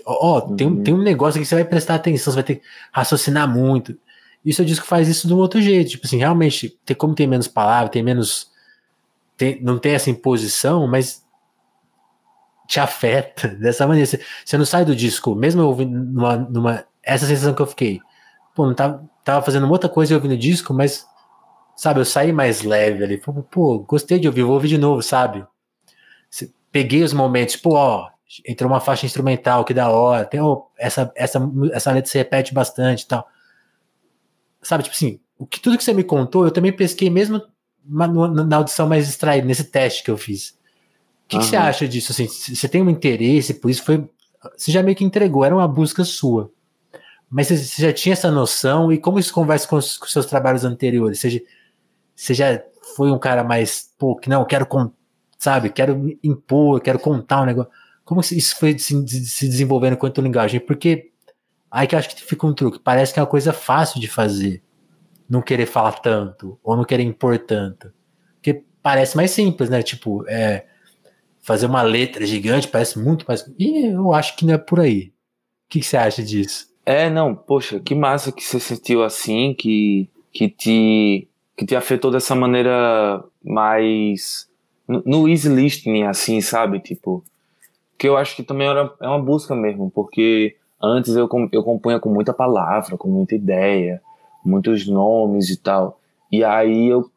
[0.05, 0.83] ó, tem, um- Uhum.
[0.83, 3.97] tem um negócio que você vai prestar atenção, você vai ter que raciocinar muito.
[4.43, 5.91] E o seu disco faz isso de um outro jeito.
[5.91, 8.51] Tipo assim, realmente, tem, como tem menos palavras, tem menos.
[9.37, 11.25] tem- não tem essa imposição, mas
[12.67, 14.05] te afeta dessa maneira.
[14.05, 16.85] Você, você não sai do disco, mesmo eu ouvindo numa, numa.
[17.03, 17.99] Essa sensação que eu fiquei.
[18.55, 21.05] Pô, não tava, tava fazendo uma outra coisa e ouvindo o disco, mas.
[21.75, 23.17] Sabe, eu saí mais leve ali.
[23.17, 25.45] Pô, pô, gostei de ouvir, vou ouvir de novo, sabe?
[26.71, 28.09] Peguei os momentos, pô, ó,
[28.45, 30.25] entrou uma faixa instrumental, que da hora.
[30.25, 31.39] Tem ó, essa, essa,
[31.71, 33.27] essa letra se repete bastante e tal.
[34.61, 37.41] Sabe, tipo assim, o que, tudo que você me contou, eu também pesquei mesmo
[37.87, 40.49] na, audição mais extraída, nesse teste que eu fiz.
[41.25, 42.11] O que, que, você acha disso?
[42.11, 43.83] Assim, você tem um interesse por isso?
[43.83, 44.07] Foi,
[44.55, 46.51] você já meio que entregou, era uma busca sua.
[47.29, 50.25] Mas você, já tinha essa noção e como isso conversa com os, com os seus
[50.25, 51.19] trabalhos anteriores?
[51.19, 51.43] Você,
[52.15, 52.63] você já
[52.95, 54.67] foi um cara mais, pô, que não, eu quero,
[55.37, 57.71] sabe, quero impor, quero contar um negócio.
[58.03, 60.59] Como isso foi se, se desenvolvendo quanto linguagem?
[60.59, 61.11] Porque
[61.69, 62.79] aí que eu acho que fica um truque.
[62.79, 64.63] Parece que é uma coisa fácil de fazer.
[65.27, 67.91] Não querer falar tanto, ou não querer impor tanto.
[68.35, 69.81] Porque parece mais simples, né?
[69.81, 70.67] Tipo, é,
[71.41, 73.51] fazer uma letra gigante parece muito mais.
[73.57, 75.11] E eu acho que não é por aí.
[75.65, 76.67] O que você acha disso?
[76.85, 82.11] É, não, poxa, que massa que você sentiu assim, que, que te que te afetou
[82.11, 84.47] dessa maneira mais
[84.87, 86.79] no, easy listening, assim, sabe?
[86.79, 87.23] Tipo,
[87.97, 91.99] que eu acho que também era, é uma busca mesmo, porque antes eu, eu compunha
[91.99, 94.01] com muita palavra, com muita ideia,
[94.43, 95.99] muitos nomes e tal.
[96.31, 97.09] E aí eu,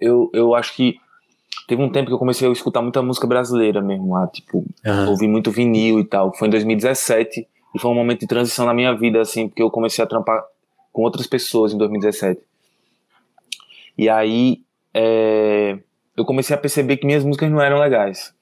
[0.00, 0.96] eu, eu acho que
[1.66, 5.10] teve um tempo que eu comecei a escutar muita música brasileira mesmo, lá, tipo, uhum.
[5.10, 6.32] ouvi muito vinil e tal.
[6.34, 9.70] Foi em 2017 e foi um momento de transição na minha vida, assim, porque eu
[9.70, 10.44] comecei a trampar
[10.92, 12.40] com outras pessoas em 2017.
[14.00, 14.62] E aí
[14.94, 15.78] é,
[16.16, 18.34] eu comecei a perceber que minhas músicas não eram legais.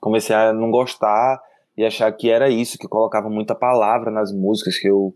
[0.00, 1.38] Comecei a não gostar
[1.76, 5.14] e achar que era isso, que eu colocava muita palavra nas músicas, que eu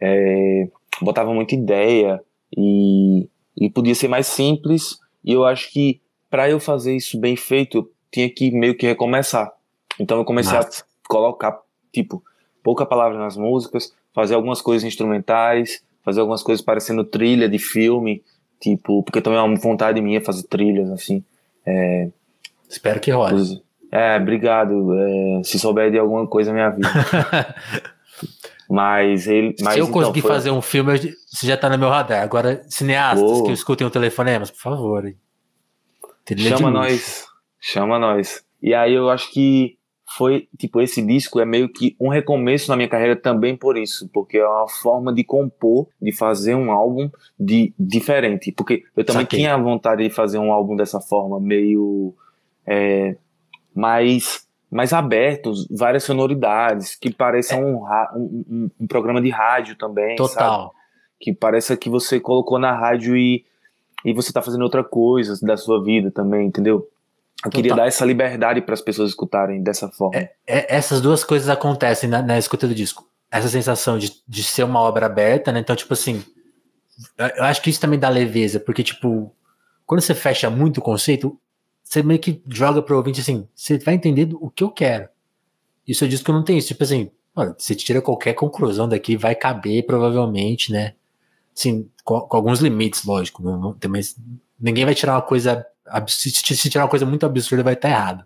[0.00, 0.68] é,
[1.02, 2.22] botava muita ideia
[2.56, 5.00] e, e podia ser mais simples.
[5.24, 8.86] E eu acho que para eu fazer isso bem feito, eu tinha que meio que
[8.86, 9.52] recomeçar.
[9.98, 10.84] Então eu comecei Nossa.
[10.84, 11.60] a colocar,
[11.92, 12.22] tipo,
[12.62, 18.22] pouca palavra nas músicas, fazer algumas coisas instrumentais, fazer algumas coisas parecendo trilha de filme,
[18.60, 21.24] Tipo, porque também é uma vontade minha fazer trilhas, assim.
[21.66, 22.08] É,
[22.68, 23.62] Espero que role.
[23.90, 24.94] É, obrigado.
[24.94, 26.88] É, se souber de alguma coisa, minha vida.
[28.70, 29.56] mas ele.
[29.60, 30.30] Mas, se eu então, conseguir foi...
[30.30, 32.22] fazer um filme, você já tá no meu radar.
[32.22, 33.44] Agora, cineastas Uou.
[33.44, 35.12] que escutem o telefonemas, por favor.
[36.36, 37.26] Chama nós.
[37.58, 38.44] Chama nós.
[38.62, 39.76] E aí eu acho que
[40.16, 44.08] foi, tipo, esse disco é meio que um recomeço na minha carreira também por isso,
[44.12, 49.22] porque é uma forma de compor, de fazer um álbum de diferente, porque eu também
[49.22, 49.38] Saquei.
[49.38, 52.12] tinha vontade de fazer um álbum dessa forma, meio
[52.66, 53.16] é,
[53.74, 58.08] mais mais abertos, várias sonoridades, que pareçam é.
[58.16, 60.62] um, um, um, programa de rádio também, Total.
[60.62, 60.74] Sabe?
[61.20, 63.44] Que pareça que você colocou na rádio e,
[64.04, 66.88] e você tá fazendo outra coisa da sua vida também, entendeu?
[67.44, 70.18] Eu queria dar essa liberdade para as pessoas escutarem dessa forma.
[70.18, 73.08] É, é, essas duas coisas acontecem na, na, escuta do disco.
[73.30, 75.60] Essa sensação de, de ser uma obra aberta, né?
[75.60, 76.22] Então, tipo assim,
[77.18, 79.34] eu acho que isso também dá leveza, porque, tipo,
[79.86, 81.38] quando você fecha muito o conceito,
[81.82, 85.08] você meio que joga pro ouvinte assim, você vai entender o que eu quero.
[85.86, 86.68] Isso eu disse que eu não tenho isso.
[86.68, 90.94] Tipo assim, olha, você tira qualquer conclusão daqui, vai caber provavelmente, né?
[91.56, 93.42] Assim, com, com alguns limites, lógico.
[93.42, 94.16] Não, não, mas
[94.58, 95.66] ninguém vai tirar uma coisa
[96.06, 98.24] se, se tirar uma coisa muito absurda, vai estar errado.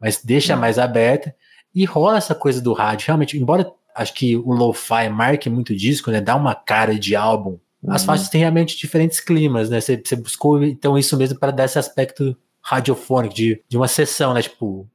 [0.00, 1.34] Mas deixa mais aberta
[1.74, 3.06] e rola essa coisa do rádio.
[3.06, 6.20] Realmente, embora acho que o lo-fi marque muito disco, né?
[6.20, 7.58] Dá uma cara de álbum.
[7.86, 8.06] As uhum.
[8.06, 9.80] faixas têm realmente diferentes climas, né?
[9.80, 14.32] Você, você buscou então isso mesmo para dar esse aspecto radiofônico de, de uma sessão,
[14.32, 14.42] né?
[14.42, 14.88] Tipo,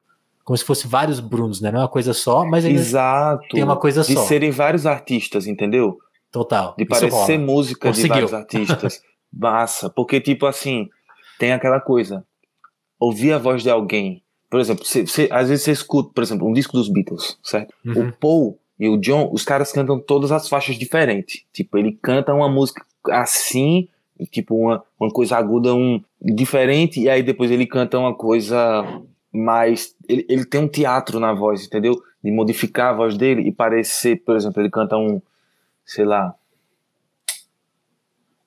[0.43, 1.71] como se fosse vários Brunos, né?
[1.71, 3.47] Não é uma coisa só, mas Exato.
[3.49, 4.21] tem uma coisa de só.
[4.21, 5.99] De serem vários artistas, entendeu?
[6.31, 6.75] Total.
[6.77, 8.07] De parecer música Conseguiu.
[8.07, 9.01] de vários artistas.
[9.31, 9.89] Massa.
[9.89, 10.89] Porque, tipo assim,
[11.39, 12.23] tem aquela coisa.
[12.99, 14.21] Ouvir a voz de alguém.
[14.49, 17.73] Por exemplo, você, às vezes você escuta, por exemplo, um disco dos Beatles, certo?
[17.86, 18.10] Uhum.
[18.10, 21.43] O Paul e o John, os caras cantam todas as faixas diferentes.
[21.54, 23.88] Tipo, ele canta uma música assim,
[24.32, 28.84] tipo uma, uma coisa aguda, um diferente, e aí depois ele canta uma coisa
[29.32, 29.95] mais.
[30.08, 31.93] Ele, ele tem um teatro na voz, entendeu?
[32.21, 35.21] De modificar a voz dele e parecer, por exemplo, ele canta um,
[35.86, 36.34] sei lá,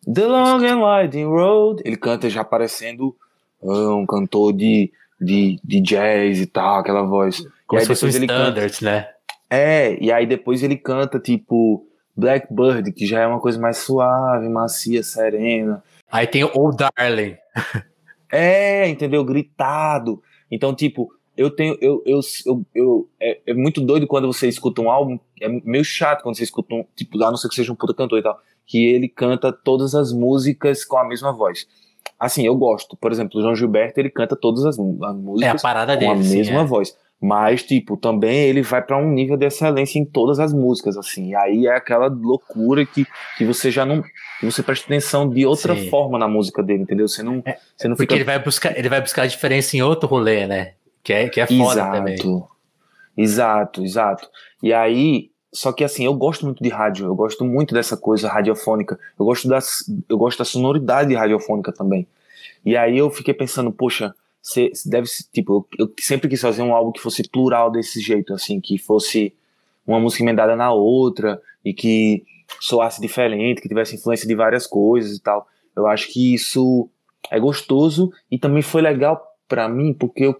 [0.05, 1.83] The Long and Winding Road.
[1.85, 3.17] Ele canta já parecendo
[3.61, 7.47] uh, um cantor de, de, de jazz e tal, aquela voz.
[7.67, 9.09] Como e aí depois ele standards, canta, né?
[9.49, 11.87] É, e aí depois ele canta tipo
[12.17, 15.83] Blackbird, que já é uma coisa mais suave, macia, serena.
[16.11, 17.37] Aí tem o Darling.
[18.31, 19.25] é, entendeu?
[19.25, 20.23] Gritado.
[20.51, 21.79] Então, tipo, eu tenho.
[21.81, 25.19] Eu, eu, eu, eu é, é, muito doido quando você escuta um álbum.
[25.41, 26.85] É meio chato quando você escuta um.
[26.95, 29.94] Tipo, a não ser que seja um puta cantor e tal que ele canta todas
[29.94, 31.66] as músicas com a mesma voz.
[32.18, 32.96] Assim, eu gosto.
[32.96, 35.98] Por exemplo, o João Gilberto, ele canta todas as, as músicas é a parada com
[35.98, 36.64] dele, a mesma sim, é.
[36.64, 36.96] voz.
[37.20, 41.31] Mas, tipo, também ele vai para um nível de excelência em todas as músicas, assim.
[41.31, 43.07] E aí é aquela loucura que,
[43.38, 44.03] que você já não.
[44.42, 45.88] Você presta atenção de outra sim.
[45.88, 47.07] forma na música dele, entendeu?
[47.07, 48.16] Você não, é, você não porque fica...
[48.16, 50.75] ele vai buscar ele vai buscar a diferença em outro rolê, né?
[51.03, 52.18] Que é, que é foda exato, também.
[53.16, 54.29] Exato, exato.
[54.62, 58.29] E aí, só que assim, eu gosto muito de rádio, eu gosto muito dessa coisa
[58.29, 62.07] radiofônica, eu gosto, das, eu gosto da sonoridade radiofônica também.
[62.65, 66.75] E aí eu fiquei pensando, poxa, você deve tipo, eu, eu sempre quis fazer um
[66.75, 69.35] álbum que fosse plural desse jeito, assim, que fosse
[69.87, 72.25] uma música emendada na outra e que
[72.59, 75.47] soasse diferente, que tivesse influência de várias coisas e tal.
[75.77, 76.88] Eu acho que isso
[77.31, 80.37] é gostoso e também foi legal para mim, porque eu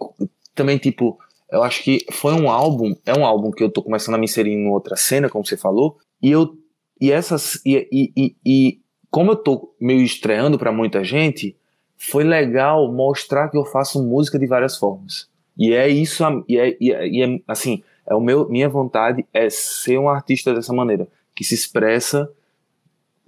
[0.55, 1.19] também, tipo,
[1.51, 4.25] eu acho que foi um álbum, é um álbum que eu tô começando a me
[4.25, 6.57] inserir em outra cena, como você falou, e eu,
[6.99, 8.79] e essas, e, e, e,
[9.11, 11.55] como eu tô meio estreando para muita gente,
[11.97, 15.29] foi legal mostrar que eu faço música de várias formas.
[15.57, 19.25] E é isso, e é, e é, e é assim, é o meu, minha vontade
[19.33, 22.29] é ser um artista dessa maneira, que se expressa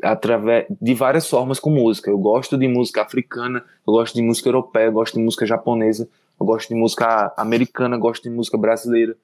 [0.01, 2.09] através de várias formas com música.
[2.09, 6.07] Eu gosto de música africana, eu gosto de música europeia, eu gosto de música japonesa,
[6.39, 9.15] eu gosto de música americana, gosto de música brasileira.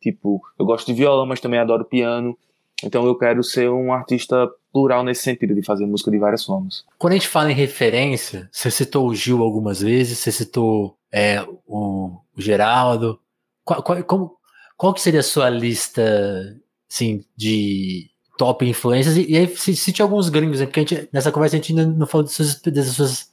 [0.00, 2.36] Tipo, eu gosto de violão, mas também adoro piano.
[2.82, 6.84] Então eu quero ser um artista plural nesse sentido, de fazer música de várias formas.
[6.98, 11.42] Quando a gente fala em referência, você citou o Gil algumas vezes, você citou é,
[11.66, 13.18] o, o Geraldo.
[13.64, 14.36] Qual, qual, como,
[14.76, 16.56] qual que seria a sua lista
[16.90, 19.16] assim, de top influências?
[19.16, 20.66] E, e aí cite alguns gringos, né?
[20.66, 23.30] porque gente, nessa conversa a gente ainda não falou das suas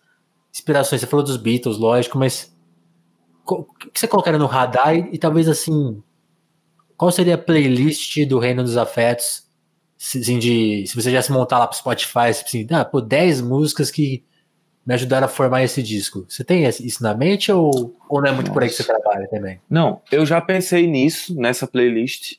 [0.54, 1.02] inspirações.
[1.02, 2.54] Você falou dos Beatles, lógico, mas
[3.56, 6.02] o que você colocaria no radar e, e, talvez assim,
[6.96, 9.46] qual seria a playlist do Reino dos Afetos?
[10.00, 13.90] Assim, de, se você já se montar lá pro Spotify, assim, ah, pô, 10 músicas
[13.90, 14.24] que
[14.86, 16.26] me ajudaram a formar esse disco.
[16.30, 18.54] Você tem isso na mente ou, ou não é muito Nossa.
[18.54, 19.60] por aí que você trabalha também?
[19.70, 22.36] Não, eu já pensei nisso, nessa playlist,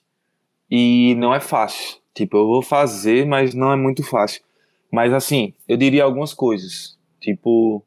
[0.70, 1.98] e não é fácil.
[2.14, 4.42] Tipo, eu vou fazer, mas não é muito fácil.
[4.90, 6.98] Mas assim, eu diria algumas coisas.
[7.20, 7.84] Tipo,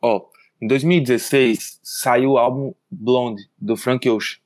[0.00, 0.22] ó,
[0.60, 4.38] em 2016 saiu o álbum Blonde do Frank Ocean.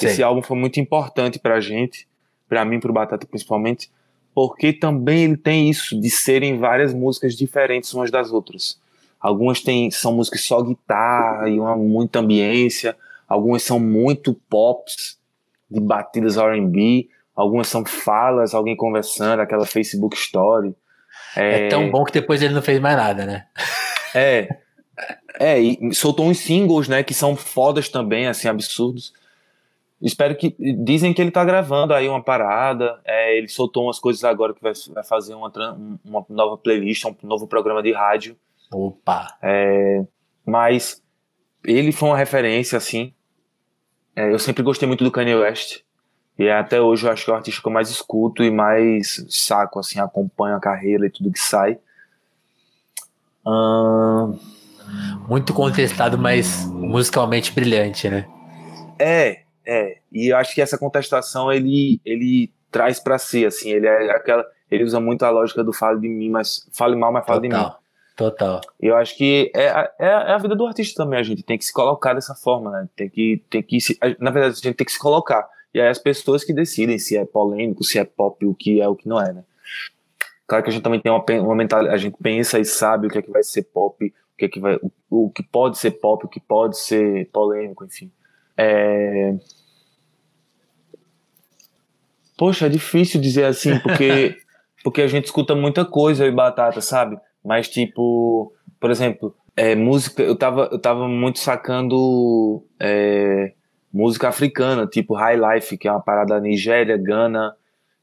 [0.00, 2.08] Esse álbum foi muito importante pra gente,
[2.48, 3.90] pra mim, pro Batata principalmente,
[4.34, 8.80] porque também ele tem isso de serem várias músicas diferentes umas das outras.
[9.20, 12.96] Algumas tem, são músicas só guitarra e uma muita ambiência,
[13.28, 15.18] algumas são muito pops,
[15.70, 20.74] de batidas R&B, algumas são falas, alguém conversando, aquela Facebook Story.
[21.36, 23.46] É, é tão bom que depois ele não fez mais nada, né?
[24.14, 24.48] É,
[25.38, 29.12] é, e soltou uns singles, né, que são fodas também, assim, absurdos.
[30.00, 30.54] Espero que.
[30.84, 33.00] Dizem que ele tá gravando aí uma parada.
[33.04, 35.50] É, ele soltou umas coisas agora que vai, vai fazer uma,
[36.04, 38.36] uma nova playlist, um novo programa de rádio.
[38.70, 39.36] Opa!
[39.42, 40.04] É,
[40.44, 41.02] mas
[41.64, 43.14] ele foi uma referência, assim.
[44.14, 45.80] É, eu sempre gostei muito do Kanye West.
[46.38, 49.24] E até hoje eu acho que é o artista que eu mais escuto e mais
[49.30, 51.78] saco, assim, acompanho a carreira e tudo que sai.
[55.28, 58.26] Muito contestado, mas musicalmente brilhante, né?
[58.98, 63.86] É, é, e eu acho que essa contestação ele, ele traz para si, assim, ele
[63.86, 67.24] é aquela, ele usa muito a lógica do fale de mim, mas fale mal, mas
[67.24, 67.64] fale de mim.
[68.16, 68.60] Total.
[68.80, 71.58] E eu acho que é, é, é, a vida do artista também, a gente tem
[71.58, 72.88] que se colocar dessa forma, né?
[72.94, 75.48] Tem que, tem que se, na verdade, a gente tem que se colocar.
[75.72, 78.88] E aí as pessoas que decidem se é polêmico, se é pop, o que é,
[78.88, 79.42] o que não é, né?
[80.46, 83.10] Claro que a gente também tem uma, uma mentalidade, a gente pensa e sabe o
[83.10, 84.90] que é que vai ser pop, o que é que vai, o,
[85.26, 88.10] o que pode ser pop, o que pode ser polêmico, enfim.
[88.56, 89.34] É...
[92.36, 94.36] Poxa, é difícil dizer assim, porque,
[94.82, 97.16] porque a gente escuta muita coisa e batata, sabe?
[97.44, 103.52] Mas, tipo, por exemplo, é, música, eu tava, eu tava muito sacando é,
[103.92, 107.54] música africana, tipo High Life, que é uma parada da Nigéria, Gana,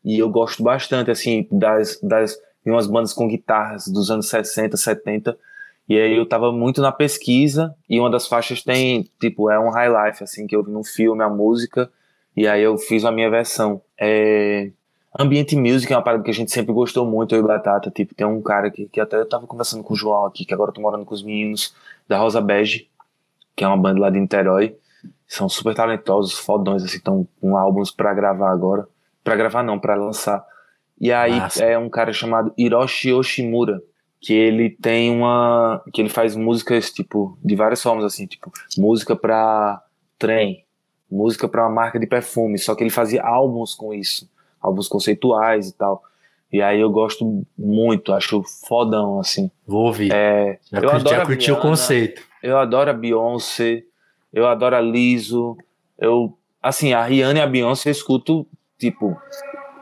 [0.04, 4.78] e eu gosto bastante, assim, das, das de umas bandas com guitarras dos anos 60,
[4.78, 5.38] 70,
[5.92, 9.70] e aí eu tava muito na pesquisa e uma das faixas tem, tipo, é um
[9.70, 11.92] high life, assim, que eu vi no filme, a música,
[12.34, 13.82] e aí eu fiz a minha versão.
[14.00, 14.72] É...
[15.20, 18.16] Ambient Music é uma parada que a gente sempre gostou muito, eu e Batata, tipo,
[18.16, 20.70] tem um cara que, que até eu tava conversando com o João aqui, que agora
[20.70, 21.76] eu tô morando com os meninos
[22.08, 22.88] da Rosa Bege,
[23.54, 24.78] que é uma banda lá de Niterói,
[25.28, 28.88] são super talentosos, fodões, assim, estão com álbuns para gravar agora,
[29.26, 30.42] para gravar não, para lançar.
[30.98, 31.66] E aí Nossa.
[31.66, 33.82] é um cara chamado Hiroshi Yoshimura,
[34.22, 39.16] que ele tem uma que ele faz músicas tipo de várias formas assim tipo música
[39.16, 39.84] para
[40.20, 40.64] trem
[41.10, 44.30] música para uma marca de perfume só que ele fazia álbuns com isso
[44.62, 46.04] álbuns conceituais e tal.
[46.54, 49.50] E aí eu gosto muito acho fodão assim.
[49.66, 50.12] Vou ouvir.
[50.14, 52.22] É, já, eu adoro já curti o conceito.
[52.44, 53.84] eu adoro a Beyoncé
[54.34, 55.58] eu adoro a Lizzo
[55.98, 58.46] eu assim a Rihanna e a Beyoncé eu escuto
[58.78, 59.20] tipo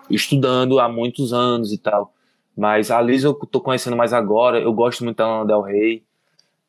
[0.10, 2.14] estudando há muitos anos e tal
[2.60, 6.04] mas a Liz eu tô conhecendo mais agora, eu gosto muito da Lana Del Rey.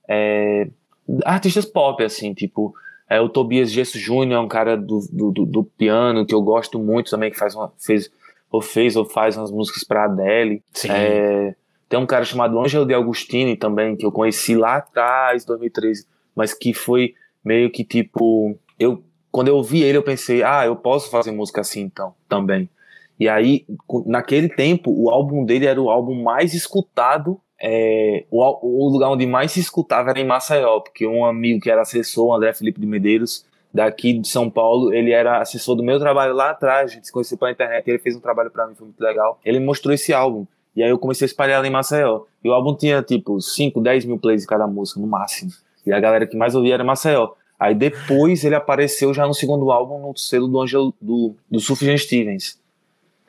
[0.09, 0.69] É,
[1.25, 2.73] artistas pop, assim, tipo,
[3.09, 6.79] É, o Tobias Gesso Júnior é um cara do, do, do, piano que eu gosto
[6.79, 8.09] muito também, que faz uma, fez,
[8.53, 10.63] ou fez ou faz umas músicas para Adele.
[10.89, 11.57] É,
[11.89, 16.55] tem um cara chamado Ângelo de Agostini também, que eu conheci lá atrás, 2013, mas
[16.55, 17.15] que foi
[17.45, 18.57] meio que tipo.
[18.79, 22.71] Eu, quando eu ouvi ele, eu pensei, ah, eu posso fazer música assim então, também.
[23.21, 23.67] E aí,
[24.07, 27.39] naquele tempo, o álbum dele era o álbum mais escutado.
[27.61, 28.41] É, o,
[28.87, 32.29] o, lugar onde mais se escutava era em Maceió, porque um amigo que era assessor,
[32.29, 33.45] o André Felipe de Medeiros,
[33.75, 37.13] daqui de São Paulo, ele era assessor do meu trabalho lá atrás, a gente se
[37.13, 39.39] conheceu pela internet, ele fez um trabalho para mim, foi muito legal.
[39.45, 42.23] Ele mostrou esse álbum, e aí eu comecei a espalhar em Maceió.
[42.43, 45.51] E o álbum tinha tipo 5, 10 mil plays de cada música, no máximo.
[45.85, 47.33] E a galera que mais ouvia era Maceió.
[47.59, 51.99] Aí depois ele apareceu já no segundo álbum, no selo do Angelo, do, do Sufjan
[51.99, 52.59] Stevens.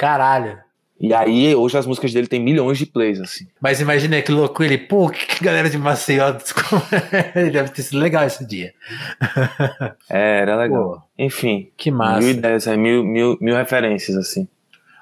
[0.01, 0.57] Caralho.
[0.99, 3.45] E aí, hoje as músicas dele tem milhões de plays, assim.
[3.61, 6.31] Mas imagina que louco ele, pô, que galera de Maceió.
[7.53, 8.73] Deve ter sido legal esse dia.
[10.09, 10.91] É, era legal.
[10.91, 11.69] Pô, Enfim.
[11.77, 12.19] Que massa.
[12.19, 14.47] Mil ideias, é, mil, mil, mil referências, assim.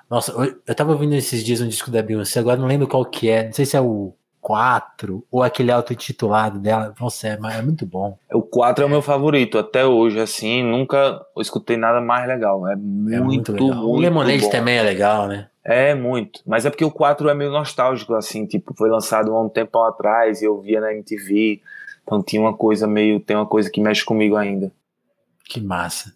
[0.09, 0.33] Nossa,
[0.67, 3.45] eu tava ouvindo esses dias um disco da Beyoncé, agora não lembro qual que é.
[3.45, 4.13] Não sei se é o
[4.49, 6.91] 4 ou aquele auto-intitulado dela.
[6.99, 8.17] Nossa, é, é, muito bom.
[8.33, 10.63] O 4 é o meu favorito até hoje, assim.
[10.63, 12.67] Nunca escutei nada mais legal.
[12.67, 13.67] É muito, é muito, legal.
[13.67, 14.49] muito O Lemonade bom.
[14.49, 15.49] também é legal, né?
[15.63, 16.41] É, muito.
[16.47, 18.47] Mas é porque o 4 é meio nostálgico, assim.
[18.47, 21.61] Tipo, foi lançado há um tempo atrás e eu via na MTV.
[22.01, 23.19] Então tinha uma coisa meio.
[23.19, 24.71] Tem uma coisa que mexe comigo ainda.
[25.45, 26.11] Que massa.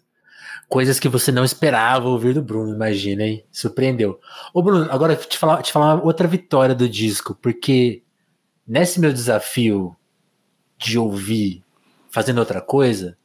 [0.68, 3.44] Coisas que você não esperava ouvir do Bruno, imagina, hein?
[3.52, 4.18] Surpreendeu.
[4.52, 8.02] Ô, Bruno, agora te falar, te falar outra vitória do disco, porque
[8.66, 9.96] nesse meu desafio
[10.78, 11.62] de ouvir
[12.10, 13.16] fazendo outra coisa,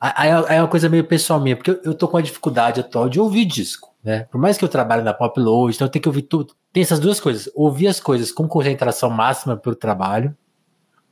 [0.00, 3.20] aí é uma coisa meio pessoal minha, porque eu, tô com a dificuldade atual de
[3.20, 4.26] ouvir disco, né?
[4.30, 6.54] Por mais que eu trabalhe na Pop Load, então eu tenho que ouvir tudo.
[6.72, 10.36] Tem essas duas coisas: ouvir as coisas com concentração máxima pelo trabalho,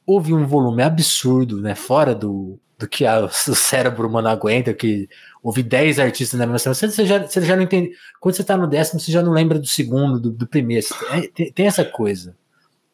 [0.06, 1.74] ouvir um volume absurdo, né?
[1.74, 5.08] Fora do, do que a, o cérebro humano aguenta, que
[5.42, 7.90] ouvir 10 artistas na mesma semana, você já, você já não entende.
[8.20, 10.86] Quando você tá no décimo, você já não lembra do segundo, do, do primeiro.
[11.10, 12.36] É, tem, tem essa coisa.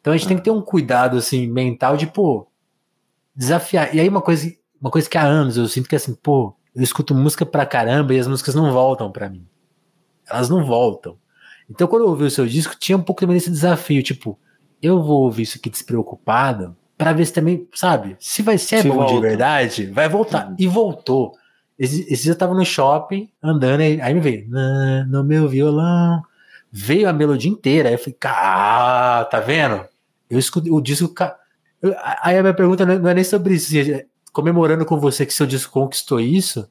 [0.03, 2.45] Então a gente tem que ter um cuidado assim mental de pô
[3.33, 3.95] desafiar.
[3.95, 6.83] E aí uma coisa, uma coisa que há anos eu sinto que assim, pô, eu
[6.83, 9.47] escuto música pra caramba e as músicas não voltam para mim.
[10.29, 11.17] Elas não voltam.
[11.69, 14.37] Então quando eu ouvi o seu disco, tinha um pouco também desse desafio, tipo,
[14.81, 18.89] eu vou ouvir isso aqui despreocupado para ver se também, sabe, se vai ser se
[18.89, 19.13] bom volta.
[19.13, 20.47] de verdade, vai voltar.
[20.49, 20.55] Sim.
[20.59, 21.31] E voltou.
[21.79, 24.49] Esse, esse dia eu tava no shopping, andando, aí, aí me veio,
[25.07, 26.21] no meu violão,
[26.69, 27.87] veio a melodia inteira.
[27.87, 29.92] Aí eu falei, ah, tá vendo?
[30.29, 31.13] Eu escutei o disco.
[32.21, 35.45] Aí a minha pergunta não é nem sobre isso, é comemorando com você que seu
[35.45, 36.67] disco conquistou isso,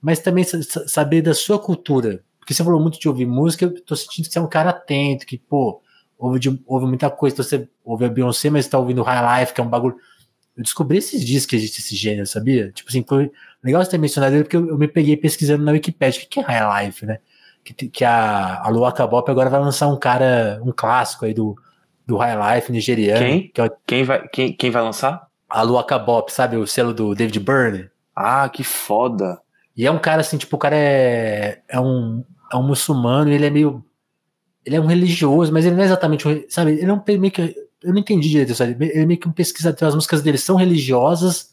[0.00, 2.22] mas também saber da sua cultura.
[2.38, 4.70] Porque você falou muito de ouvir música, eu tô sentindo que você é um cara
[4.70, 5.80] atento, que, pô,
[6.18, 7.34] ouve, de, ouve muita coisa.
[7.34, 9.96] Então você ouve a Beyoncé, mas tá ouvindo High Life, que é um bagulho.
[10.56, 12.70] Eu descobri esses dias que existe esse gênero, sabia?
[12.72, 13.30] Tipo assim, foi
[13.62, 16.40] legal você ter mencionado ele, porque eu, eu me peguei pesquisando na Wikipedia o que
[16.40, 17.18] é High Life, né?
[17.64, 21.56] Que, que a, a Luaka Bop agora vai lançar um cara, um clássico aí do,
[22.06, 23.24] do High Life nigeriano.
[23.24, 23.48] Quem?
[23.48, 25.26] Que é o, quem, vai, quem, quem vai lançar?
[25.48, 26.56] A Luaka Bop, sabe?
[26.56, 27.90] O selo do David Byrne.
[28.14, 29.40] Ah, que foda.
[29.76, 33.34] E é um cara assim, tipo, o cara é, é, um, é um muçulmano e
[33.34, 33.84] ele é meio.
[34.64, 36.44] Ele é um religioso, mas ele não é exatamente um.
[36.48, 36.72] Sabe?
[36.72, 37.54] Ele é um meio que.
[37.82, 38.62] Eu não entendi direito isso.
[38.62, 39.88] Ele é meio que um pesquisador.
[39.88, 41.52] As músicas dele são religiosas,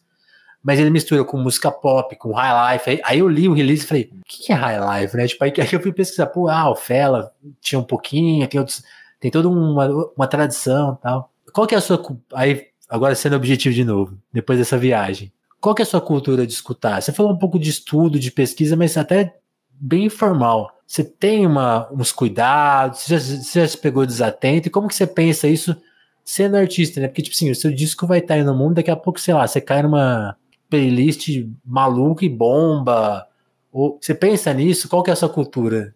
[0.62, 2.89] mas ele mistura com música pop, com high life.
[2.89, 5.28] Aí, aí eu li o release e falei, o que, que é high life, né?
[5.28, 8.84] Tipo, aí, aí eu fui pesquisar, pô, ah, o Fela tinha um pouquinho, tem outros
[9.20, 11.32] tem toda uma, uma tradição tal.
[11.53, 12.01] Qual que é a sua.
[12.34, 15.32] Aí, agora sendo objetivo de novo, depois dessa viagem.
[15.59, 17.01] Qual que é a sua cultura de escutar?
[17.01, 19.36] Você falou um pouco de estudo, de pesquisa, mas até
[19.80, 20.72] bem informal.
[20.88, 23.01] Você tem uma, uns cuidados?
[23.01, 24.67] Você já, você já se pegou desatento?
[24.67, 25.76] E como que você pensa isso
[26.24, 27.07] sendo artista, né?
[27.07, 29.34] Porque, tipo assim, o seu disco vai estar aí no mundo, daqui a pouco, sei
[29.34, 30.36] lá, você cai numa
[30.70, 31.28] playlist
[31.65, 33.28] maluca e bomba.
[33.72, 34.88] Ou, você pensa nisso?
[34.88, 35.93] Qual que é a sua cultura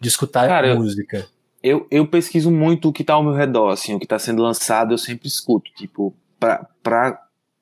[0.00, 1.26] de escutar Cara, música?
[1.64, 4.42] Eu, eu pesquiso muito o que está ao meu redor, assim, o que está sendo
[4.42, 7.18] lançado eu sempre escuto, tipo, pra, pra,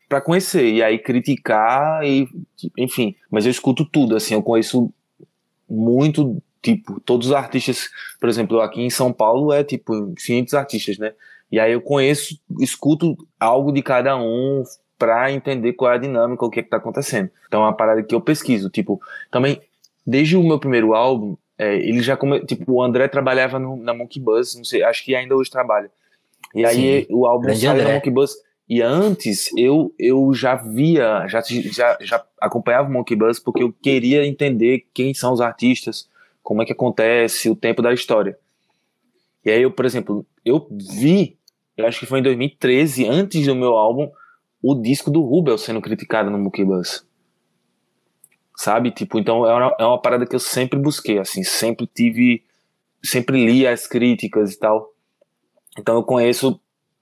[0.09, 2.29] pra conhecer, e aí criticar, e
[2.77, 4.93] enfim, mas eu escuto tudo, assim, eu conheço
[5.71, 7.91] muito, tipo, todos os artistas,
[8.21, 11.13] por exemplo, aqui em São Paulo é, tipo, infinitos artistas, né,
[11.51, 14.65] e aí eu conheço, escuto algo de cada um
[14.99, 17.31] para entender qual é a dinâmica, o que é que tá acontecendo.
[17.47, 19.01] Então é uma parada que eu pesquiso, tipo,
[19.31, 19.61] também,
[20.05, 23.95] desde o meu primeiro álbum, é, ele já come, tipo o André trabalhava no, na
[23.95, 25.91] Monkey Bus, não sei, acho que ainda hoje trabalha.
[26.55, 28.35] E aí Sim, o álbum saiu na Monkey Bus
[28.69, 33.73] e antes eu eu já via, já já, já acompanhava o Monkey Bus porque eu
[33.73, 36.09] queria entender quem são os artistas,
[36.43, 38.37] como é que acontece, o tempo da história.
[39.45, 41.37] E aí eu, por exemplo, eu vi,
[41.77, 44.11] eu acho que foi em 2013, antes do meu álbum,
[44.63, 47.05] o disco do Rubel sendo criticado no Monkey Bus.
[48.63, 48.91] Sabe?
[48.93, 52.45] Tipo, então é uma, é uma parada que eu sempre busquei, assim, sempre tive,
[53.03, 54.93] sempre li as críticas e tal.
[55.79, 56.61] Então eu conheço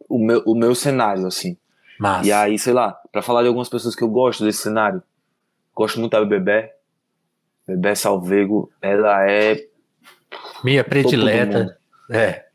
[0.08, 1.56] o meu, o meu cenário, assim.
[1.98, 2.26] Massa.
[2.26, 5.02] E aí, sei lá, pra falar de algumas pessoas que eu gosto desse cenário,
[5.74, 6.74] gosto muito da Bebé.
[7.68, 9.66] Bebé Salvego, ela é.
[10.64, 11.78] Minha predileta.
[12.10, 12.46] É.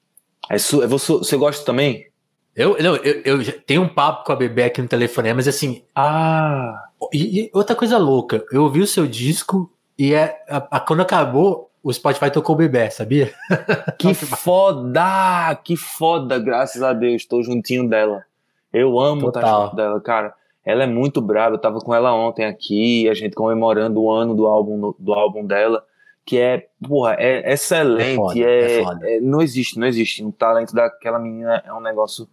[0.49, 2.07] É su- você, você gosta também?
[2.55, 5.83] Eu, não, eu, eu tenho um papo com a Bebê aqui no telefone, mas assim,
[5.93, 6.83] Ah!
[7.13, 11.01] e, e outra coisa louca, eu ouvi o seu disco e é, a- a- quando
[11.01, 13.33] acabou, o Spotify tocou o Bebê, sabia?
[13.99, 15.55] Que foda!
[15.63, 18.23] Que foda, graças a Deus, tô juntinho dela.
[18.71, 19.63] Eu amo estar Total.
[19.65, 20.33] junto dela, cara.
[20.65, 24.33] Ela é muito brava, eu tava com ela ontem aqui, a gente comemorando o ano
[24.33, 25.83] do álbum, do álbum dela,
[26.25, 30.23] que é, porra, é excelente, É foda, é- é é- não existe, não existe.
[30.23, 32.27] O talento daquela menina é um negócio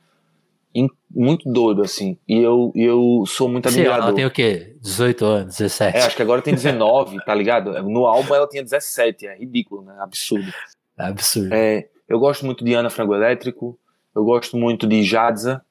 [1.14, 4.06] muito doido, assim, e eu, e eu sou muito admirador.
[4.06, 4.74] ela tem o quê?
[4.80, 5.96] 18 anos, 17.
[5.96, 7.70] É, acho que agora tem 19, tá ligado?
[7.82, 9.94] No álbum ela tinha 17, é ridículo, né?
[10.00, 10.50] Absurdo.
[10.98, 11.52] É absurdo.
[11.52, 13.78] É, eu gosto muito de Ana Frango Elétrico,
[14.14, 15.62] eu gosto muito de Jadza,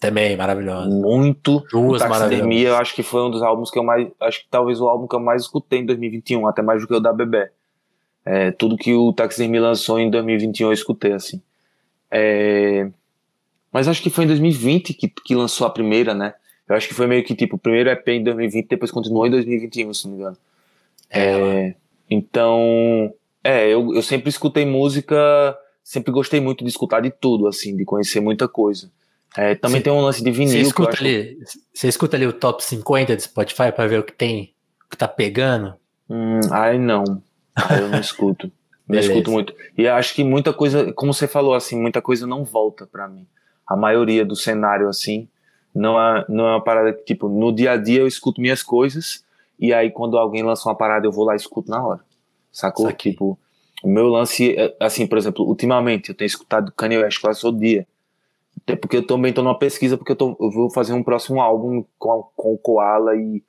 [0.00, 0.88] Também, maravilhosa.
[0.88, 1.64] muito.
[1.70, 2.64] Duas maravilhosas.
[2.64, 4.08] eu acho que foi um dos álbuns que eu mais.
[4.20, 6.94] Acho que talvez o álbum que eu mais escutei em 2021, até mais do que
[6.94, 7.50] o da Bebê.
[8.24, 11.42] É, tudo que o Taxidermia lançou em 2021 eu escutei, assim.
[12.10, 12.88] É,
[13.72, 16.34] mas acho que foi em 2020 que, que lançou a primeira, né?
[16.68, 19.30] Eu acho que foi meio que tipo, o primeiro EP em 2020, depois continuou em
[19.30, 20.36] 2021, se não me engano.
[21.10, 21.74] É,
[22.08, 23.12] então,
[23.42, 27.84] é, eu, eu sempre escutei música, sempre gostei muito de escutar de tudo, assim, de
[27.84, 28.90] conhecer muita coisa.
[29.36, 29.84] É, também Sim.
[29.84, 31.38] tem um lance de Você vinil eu escuta, ali,
[31.72, 34.54] você escuta ali o top 50 de Spotify pra ver o que tem,
[34.86, 35.74] o que tá pegando?
[36.08, 37.22] Hum, ai, não.
[37.56, 38.52] Ai, eu não escuto.
[38.86, 39.54] Não escuto muito.
[39.76, 43.26] E acho que muita coisa, como você falou, assim, muita coisa não volta pra mim.
[43.66, 45.28] A maioria do cenário, assim,
[45.74, 48.62] não é, não é uma parada que, tipo, no dia a dia eu escuto minhas
[48.62, 49.24] coisas,
[49.58, 52.00] e aí quando alguém lança uma parada eu vou lá e escuto na hora.
[52.50, 52.86] Sacou?
[52.86, 53.12] Saquei.
[53.12, 53.38] Tipo,
[53.82, 57.58] o meu lance, é, assim, por exemplo, ultimamente eu tenho escutado Kanye West quase todo
[57.58, 57.86] dia.
[58.62, 61.40] Até porque eu também tô numa pesquisa, porque eu, tô, eu vou fazer um próximo
[61.40, 63.42] álbum com, com o Koala e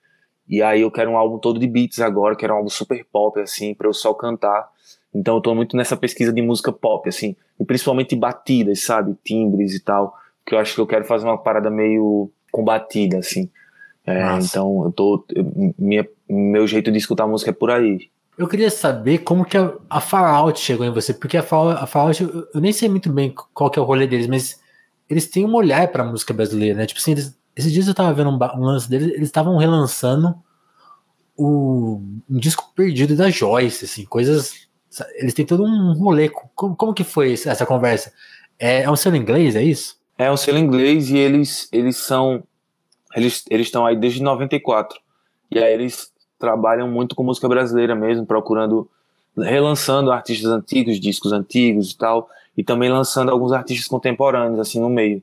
[0.47, 3.39] e aí eu quero um álbum todo de beats agora, quero um álbum super pop,
[3.39, 4.69] assim, pra eu só cantar.
[5.13, 9.15] Então eu tô muito nessa pesquisa de música pop, assim, e principalmente batidas, sabe?
[9.23, 10.15] Timbres e tal.
[10.45, 13.49] Que eu acho que eu quero fazer uma parada meio com batida, assim.
[14.05, 15.25] É, então eu tô.
[15.77, 18.09] minha, meu jeito de escutar música é por aí.
[18.37, 21.85] Eu queria saber como que a, a Fallout chegou em você, porque a Fallout, a
[21.85, 24.59] Fallout, eu, eu nem sei muito bem qual que é o rolê deles, mas
[25.09, 26.85] eles têm um olhar pra música brasileira, né?
[26.87, 30.33] Tipo assim, eles- esses dias eu tava vendo um, um lance deles, eles estavam relançando
[31.37, 34.67] o, um disco perdido da Joyce, assim, coisas.
[35.15, 36.29] Eles têm todo um rolê.
[36.29, 38.13] Como, como que foi essa conversa?
[38.59, 39.97] É, é um selo inglês, é isso?
[40.17, 42.43] É um selo inglês e eles, eles são.
[43.15, 44.99] Eles estão aí desde 94.
[45.51, 48.89] E aí eles trabalham muito com música brasileira mesmo, procurando.
[49.37, 52.29] relançando artistas antigos, discos antigos e tal.
[52.55, 55.21] E também lançando alguns artistas contemporâneos, assim, no meio.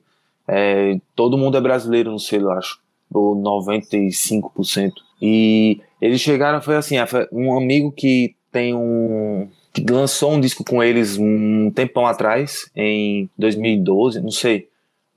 [0.49, 2.81] É, todo mundo é brasileiro no selo, acho.
[3.13, 4.93] Ou 95%.
[5.23, 9.49] E eles chegaram, foi assim, foi um amigo que tem um.
[9.73, 14.69] Que lançou um disco com eles um tempão atrás, em 2012, não sei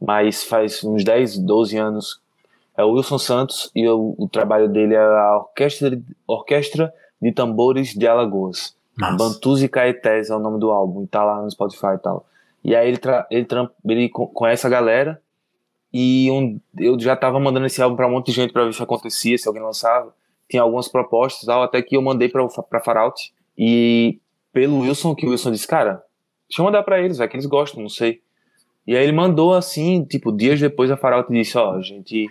[0.05, 2.19] mas faz uns 10, 12 anos.
[2.75, 5.97] É o Wilson Santos e o, o trabalho dele é a Orquestra,
[6.27, 8.75] Orquestra de Tambores de Alagoas.
[8.97, 9.15] Massa.
[9.15, 12.25] Bantus e Caetés é o nome do álbum, e tá lá no Spotify e tal.
[12.65, 13.47] E aí ele, tra- ele,
[13.87, 15.21] ele co- conhece a galera
[15.93, 18.73] e um, eu já tava mandando esse álbum pra um monte de gente pra ver
[18.73, 20.13] se acontecia, se alguém lançava.
[20.49, 23.31] Tinha algumas propostas tal, até que eu mandei pra, pra Faraut.
[23.57, 24.19] E
[24.53, 26.03] pelo Wilson, que o Wilson disse, cara,
[26.47, 28.21] deixa eu mandar pra eles, vai que eles gostam, não sei.
[28.85, 32.29] E aí ele mandou assim, tipo, dias depois a Faraut disse, ó, a gente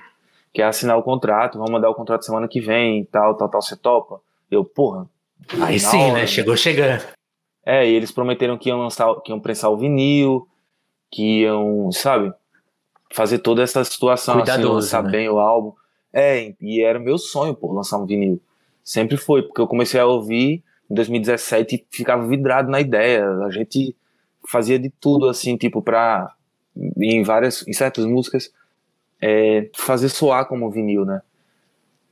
[0.53, 3.77] quer assinar o contrato, vamos mandar o contrato semana que vem tal, tal, tal, você
[3.77, 4.21] topa?
[4.51, 5.09] Eu, porra.
[5.61, 6.27] Aí sim, hora, né?
[6.27, 7.03] Chegou chegando.
[7.65, 10.47] É, e eles prometeram que iam lançar, que iam prensar o vinil,
[11.11, 12.33] que iam, sabe,
[13.13, 15.11] fazer toda essa situação, assim, Cuidadoso, lançar né?
[15.11, 15.73] bem o álbum.
[16.13, 18.41] É, e era meu sonho, pô, lançar um vinil.
[18.85, 20.63] Sempre foi, porque eu comecei a ouvir
[20.93, 23.27] em 2017 e ficava vidrado na ideia.
[23.47, 23.97] A gente
[24.47, 26.35] fazia de tudo, assim, tipo, pra,
[26.99, 28.53] em várias, em certas músicas,
[29.21, 31.23] é, fazer soar como vinil, né?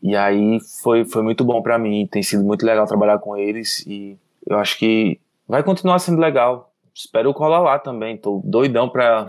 [0.02, 3.84] E aí foi, foi muito bom pra mim, tem sido muito legal trabalhar com eles
[3.86, 4.16] e
[4.46, 6.72] eu acho que vai continuar sendo legal.
[6.94, 9.28] Espero colar lá também, tô doidão pra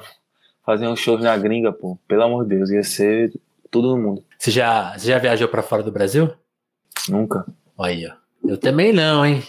[0.65, 1.97] fazer um show na gringa, pô.
[2.07, 3.33] Pelo amor de Deus, ia ser
[3.69, 4.23] tudo no mundo.
[4.37, 6.31] Você já, você já viajou pra fora do Brasil?
[7.09, 7.45] Nunca.
[7.77, 8.20] Olha aí, ó.
[8.43, 9.43] Eu também não, hein?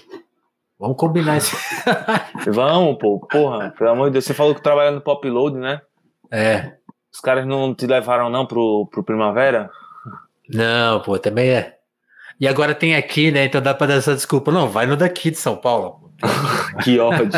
[0.79, 1.57] Vamos combinar isso.
[2.51, 4.25] Vamos, pô, porra, pelo amor de Deus.
[4.25, 5.81] Você falou que trabalha no Pop Load, né?
[6.31, 6.73] É.
[7.13, 9.71] Os caras não te levaram não pro, pro Primavera?
[10.49, 11.77] Não, pô, também é.
[12.41, 13.45] E agora tem aqui, né?
[13.45, 14.51] Então dá pra dar essa desculpa.
[14.51, 16.11] Não, vai no daqui de São Paulo.
[16.83, 17.31] que ódio.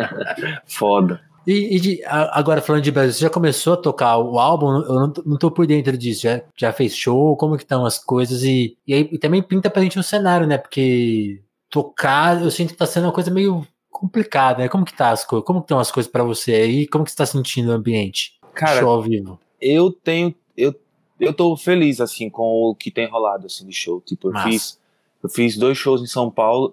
[0.66, 1.20] Foda.
[1.46, 4.82] E, e de, agora falando de Brasil, você já começou a tocar o álbum?
[4.82, 6.22] Eu não, não tô por dentro disso.
[6.22, 7.36] Já, já fez show?
[7.36, 8.42] Como que estão as coisas?
[8.42, 10.58] E, e aí e também pinta pra gente um cenário, né?
[10.58, 14.68] Porque tocar, eu sinto que tá sendo uma coisa meio complicada, né?
[14.68, 15.46] Como que tá as coisas?
[15.46, 16.86] Como que estão as coisas para você aí?
[16.86, 18.38] Como que você tá sentindo o ambiente?
[18.54, 19.38] Cara, show ao vivo.
[19.60, 20.34] Eu tenho.
[20.56, 20.74] Eu,
[21.18, 24.00] eu tô feliz, assim, com o que tem rolado, assim, de show.
[24.00, 24.78] Tipo, eu fiz.
[25.22, 26.72] Eu fiz dois shows em São Paulo.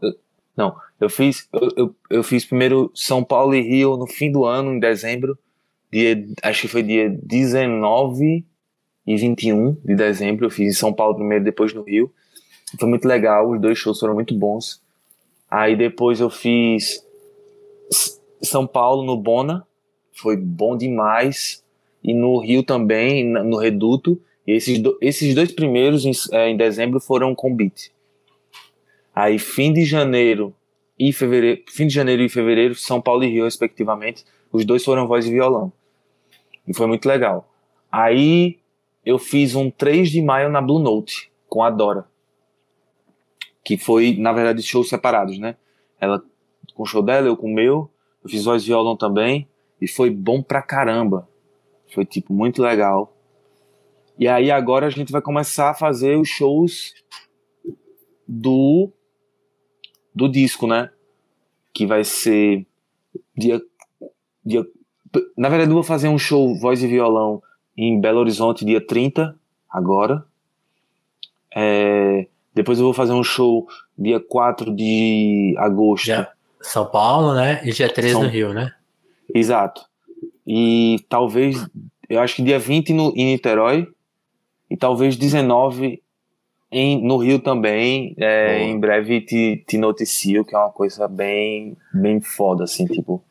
[0.58, 4.44] Não, eu fiz, eu, eu, eu, fiz primeiro São Paulo e Rio no fim do
[4.44, 5.38] ano, em dezembro.
[5.94, 8.44] Dia, acho que foi dia 19
[9.06, 10.48] e 21 de dezembro.
[10.48, 12.12] Eu fiz em São Paulo primeiro, depois no Rio.
[12.80, 14.82] Foi muito legal, os dois shows foram muito bons.
[15.50, 17.06] Aí depois eu fiz
[18.42, 19.66] São Paulo no Bona,
[20.12, 21.64] foi bom demais.
[22.04, 24.20] E no Rio também, no Reduto.
[24.46, 27.92] E esses, do, esses dois primeiros em, é, em dezembro foram com beat.
[29.20, 30.54] Aí fim de janeiro
[31.00, 35.08] e fevereiro, fim de janeiro e fevereiro, São Paulo e Rio, respectivamente, os dois foram
[35.08, 35.74] voz e violão.
[36.68, 37.52] E foi muito legal.
[37.92, 38.60] Aí
[39.04, 42.06] eu fiz um 3 de maio na Blue Note com a Dora.
[43.66, 45.56] Que foi, na verdade, shows separados, né?
[46.00, 46.24] Ela
[46.76, 47.90] com o show dela, eu com o meu.
[48.24, 49.48] Eu fiz voz e violão também.
[49.82, 51.28] E foi bom pra caramba.
[51.92, 53.18] Foi, tipo, muito legal.
[54.20, 56.94] E aí agora a gente vai começar a fazer os shows
[58.28, 58.92] do
[60.18, 60.90] do disco, né?
[61.74, 62.66] Que vai ser
[63.38, 63.62] dia,
[64.44, 64.66] dia.
[65.38, 67.42] Na verdade, eu vou fazer um show voz e violão
[67.78, 69.36] em Belo Horizonte dia 30,
[69.70, 70.26] agora.
[71.56, 76.08] É, depois eu vou fazer um show dia 4 de agosto.
[76.08, 77.62] Já São Paulo, né?
[77.64, 78.24] E dia 13 São...
[78.24, 78.74] no Rio, né?
[79.34, 79.86] Exato.
[80.46, 81.64] E talvez,
[82.10, 83.88] eu acho que dia 20 no, em Niterói.
[84.70, 86.02] E talvez 19
[86.72, 91.78] em, no Rio também, é, em breve te, te noticio, que é uma coisa bem,
[91.94, 93.24] bem foda, assim, tipo,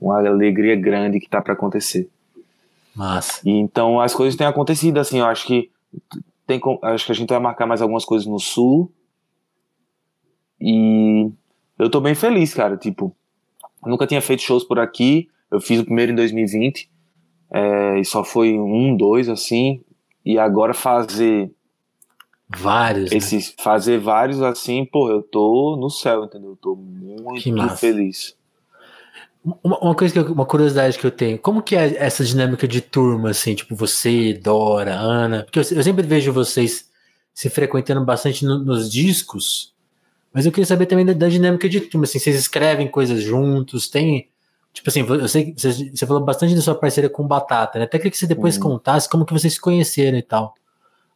[0.00, 2.08] uma alegria grande que tá para acontecer.
[2.94, 3.40] Massa.
[3.44, 5.70] E, então as coisas têm acontecido, assim, eu acho que
[6.46, 8.90] tem, acho que a gente vai marcar mais algumas coisas no Sul.
[10.60, 11.30] E
[11.78, 13.14] eu tô bem feliz, cara, tipo,
[13.84, 16.90] nunca tinha feito shows por aqui, eu fiz o primeiro em 2020,
[17.52, 19.82] é, e só foi um, dois, assim,
[20.24, 21.52] e agora fazer
[22.48, 23.10] Vários.
[23.10, 23.16] Né?
[23.16, 23.54] Esses, né?
[23.62, 26.50] Fazer vários assim, pô, eu tô no céu, entendeu?
[26.50, 28.36] Eu tô muito feliz.
[29.44, 32.66] Uma, uma, coisa que eu, uma curiosidade que eu tenho, como que é essa dinâmica
[32.66, 35.44] de turma, assim, tipo você, Dora, Ana?
[35.44, 36.90] Porque eu, eu sempre vejo vocês
[37.32, 39.72] se frequentando bastante no, nos discos,
[40.32, 43.88] mas eu queria saber também da, da, dinâmica de turma, assim, vocês escrevem coisas juntos,
[43.88, 44.28] tem.
[44.72, 47.84] Tipo assim, eu sei que você, você falou bastante da sua parceria com Batata, né?
[47.84, 48.62] Até queria que você depois uhum.
[48.62, 50.54] contasse como que vocês se conheceram e tal.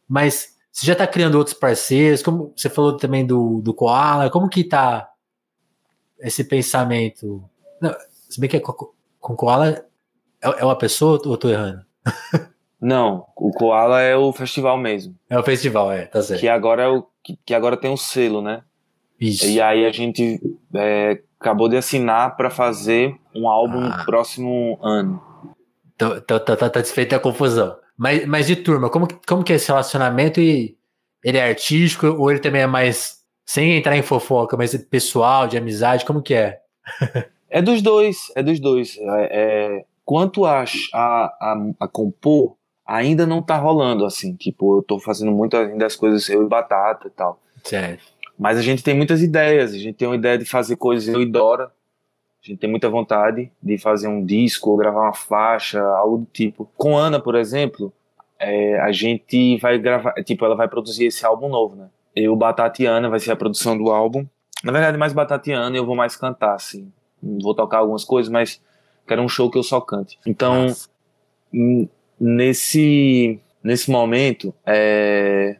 [0.07, 2.23] Mas você já está criando outros parceiros?
[2.23, 5.07] Como você falou também do, do Koala, como que tá
[6.19, 7.43] esse pensamento?
[7.79, 7.95] Não,
[8.27, 9.85] se bem que é com, com Koala é,
[10.41, 11.85] é uma pessoa ou tô errando?
[12.81, 15.15] Não, o Koala é o festival mesmo.
[15.29, 16.41] É o festival, é, tá certo.
[16.41, 18.61] Que agora, é o, que, que agora tem um selo, né?
[19.17, 19.45] Isso.
[19.47, 20.41] E aí a gente
[20.75, 23.97] é, acabou de assinar para fazer um álbum ah.
[23.97, 25.21] no próximo ano.
[25.95, 27.77] Então, tá, tá, tá, tá desfeita a confusão.
[27.97, 30.77] Mas, mas de turma, como, como que é esse relacionamento e
[31.23, 35.57] ele é artístico ou ele também é mais, sem entrar em fofoca, mas pessoal, de
[35.57, 36.59] amizade, como que é?
[37.49, 38.97] é dos dois, é dos dois.
[38.97, 44.99] É, é, quanto a, a, a, compor, ainda não tá rolando assim, tipo, eu tô
[44.99, 47.39] fazendo muito ainda as coisas eu e Batata e tal.
[47.63, 48.03] Certo.
[48.37, 51.21] Mas a gente tem muitas ideias, a gente tem uma ideia de fazer coisas eu
[51.21, 51.71] e Dora,
[52.43, 56.25] a gente tem muita vontade de fazer um disco ou gravar uma faixa, algo do
[56.25, 56.69] tipo.
[56.75, 57.91] Com Ana, por exemplo,
[58.37, 61.87] é, a gente vai gravar, tipo, ela vai produzir esse álbum novo, né?
[62.13, 64.25] Eu, Batatiana, vai ser a produção do álbum.
[64.61, 66.91] Na verdade, mais Batatiana eu vou mais cantar, assim.
[67.21, 68.61] Vou tocar algumas coisas, mas
[69.07, 70.19] quero um show que eu só cante.
[70.25, 70.67] Então,
[72.19, 75.55] nesse, nesse momento, é,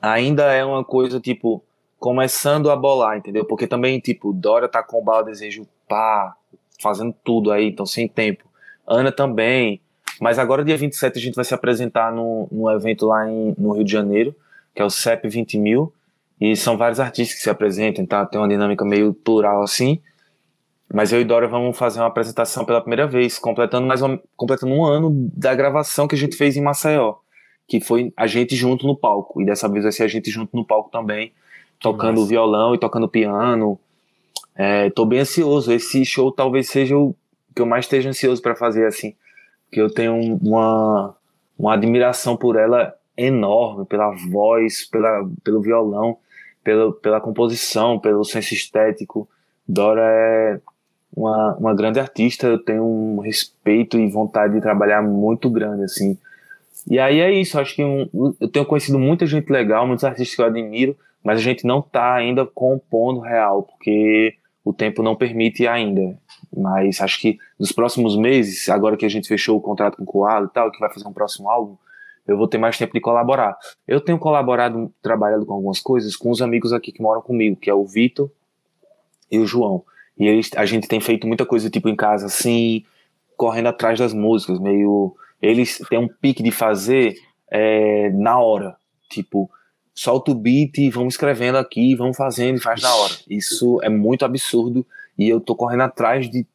[0.00, 1.62] ainda é uma coisa, tipo,
[1.98, 3.44] começando a bolar, entendeu?
[3.44, 6.36] Porque também, tipo, Dora tá com o Bala Desejo pá,
[6.80, 8.44] fazendo tudo aí, então sem tempo.
[8.86, 9.80] Ana também.
[10.20, 13.72] Mas agora, dia 27, a gente vai se apresentar no, no evento lá em, no
[13.72, 14.34] Rio de Janeiro,
[14.74, 15.92] que é o CEP 20 mil.
[16.40, 18.26] E são vários artistas que se apresentam, tá?
[18.26, 20.00] Tem uma dinâmica meio plural assim.
[20.92, 24.72] Mas eu e Dora vamos fazer uma apresentação pela primeira vez, completando mais uma, completando
[24.72, 27.14] um ano da gravação que a gente fez em Maceió,
[27.66, 29.40] que foi a gente junto no palco.
[29.40, 31.32] E dessa vez vai ser a gente junto no palco também,
[31.80, 33.78] tocando violão e tocando piano,
[34.54, 35.72] é, tô bem ansioso.
[35.72, 37.14] Esse show talvez seja o
[37.54, 39.14] que eu mais esteja ansioso para fazer assim,
[39.70, 41.14] que eu tenho uma
[41.58, 46.18] uma admiração por ela enorme, pela voz, pela, pelo violão.
[46.64, 49.28] pela, pela composição, pelo senso estético.
[49.68, 50.60] Dora é
[51.14, 56.18] uma, uma grande artista, eu tenho um respeito e vontade de trabalhar muito grande, assim.
[56.90, 58.08] E aí é isso, acho que um,
[58.40, 61.80] eu tenho conhecido muita gente legal, muitos artistas que eu admiro, mas a gente não
[61.80, 64.34] está ainda compondo real, porque
[64.64, 66.18] o tempo não permite ainda.
[66.56, 70.06] Mas acho que nos próximos meses, agora que a gente fechou o contrato com o
[70.06, 71.76] Koala e tal, que vai fazer um próximo álbum,
[72.26, 73.56] eu vou ter mais tempo de colaborar.
[73.86, 77.68] Eu tenho colaborado, trabalhado com algumas coisas com os amigos aqui que moram comigo, que
[77.68, 78.30] é o Vitor
[79.30, 79.84] e o João.
[80.18, 82.84] E eles, a gente tem feito muita coisa tipo em casa assim,
[83.36, 87.16] correndo atrás das músicas, meio eles têm um pique de fazer
[87.50, 88.76] é, na hora,
[89.10, 89.50] tipo
[89.94, 93.14] solta o beat, vamos escrevendo aqui, vamos fazendo e faz na hora.
[93.28, 94.84] Isso é muito absurdo
[95.16, 96.46] e eu tô correndo atrás de,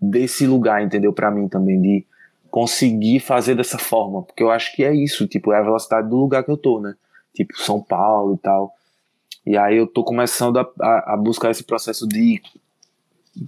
[0.00, 1.12] desse lugar, entendeu?
[1.12, 2.06] Para mim também, de
[2.50, 6.16] conseguir fazer dessa forma, porque eu acho que é isso, tipo, é a velocidade do
[6.16, 6.94] lugar que eu tô, né?
[7.34, 8.72] Tipo, São Paulo e tal.
[9.44, 12.40] E aí eu tô começando a, a, a buscar esse processo de,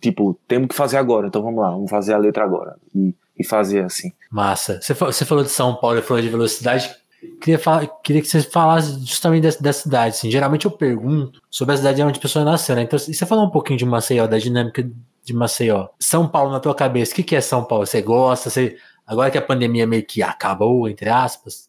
[0.00, 2.76] tipo, temos que fazer agora, então vamos lá, vamos fazer a letra agora.
[2.94, 4.12] E, e fazer assim.
[4.30, 4.80] Massa.
[4.82, 6.94] Você, você falou de São Paulo, falou de velocidade.
[7.40, 10.14] Queria, falar, queria que você falasse justamente da, da cidade.
[10.16, 10.30] Assim.
[10.30, 12.82] Geralmente eu pergunto sobre a cidade onde a pessoa nasceu, né?
[12.82, 14.88] Então, você falou um pouquinho de Maceió, da dinâmica
[15.22, 15.88] de Maceió.
[15.98, 17.86] São Paulo na tua cabeça, o que, que é São Paulo?
[17.86, 18.48] Você gosta?
[18.48, 21.68] Você, agora que a pandemia meio que acabou, entre aspas,